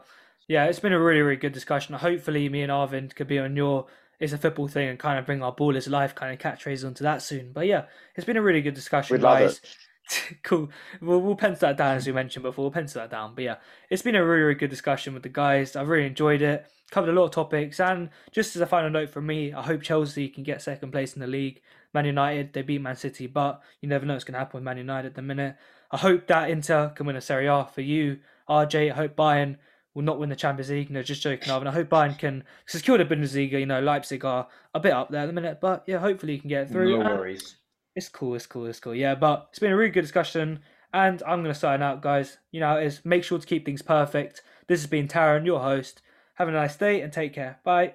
[0.48, 1.95] Yeah, it's been a really, really good discussion.
[1.95, 3.86] Hopefully, me and Arvind could be on your
[4.20, 7.04] It's a Football thing and kind of bring our Ballers Life kind of catchphrase onto
[7.04, 7.52] that soon.
[7.54, 7.86] But yeah,
[8.16, 9.62] it's been a really good discussion, We'd guys.
[10.44, 10.70] cool.
[11.02, 12.64] We'll, we'll pencil that down as we mentioned before.
[12.64, 13.36] We'll pencil that down.
[13.36, 13.56] But yeah,
[13.90, 15.76] it's been a really, really good discussion with the guys.
[15.76, 16.66] I've really enjoyed it.
[16.91, 17.80] Covered a lot of topics.
[17.80, 21.14] And just as a final note from me, I hope Chelsea can get second place
[21.14, 21.62] in the league.
[21.94, 24.64] Man United, they beat Man City, but you never know what's going to happen with
[24.64, 25.56] Man United at the minute.
[25.91, 28.91] I hope that Inter can win a Serie A for you RJ.
[28.91, 29.57] I hope Bayern
[29.94, 30.90] will not win the Champions League.
[30.90, 31.52] No, just joking.
[31.52, 33.60] I hope Bayern can secure the Bundesliga.
[33.60, 36.40] You know, Leipzig are a bit up there at the minute, but yeah, hopefully you
[36.40, 36.98] can get through.
[36.98, 37.57] No worries.
[37.95, 38.36] It's cool.
[38.36, 38.65] It's cool.
[38.65, 38.95] It's cool.
[38.95, 40.61] Yeah, but it's been a really good discussion,
[40.94, 42.40] and I'm going to sign out, guys.
[42.52, 44.41] You know, is make sure to keep things perfect.
[44.68, 46.02] This has been Taron, your host.
[46.36, 47.60] Have a nice day and take care.
[47.64, 47.94] Bye.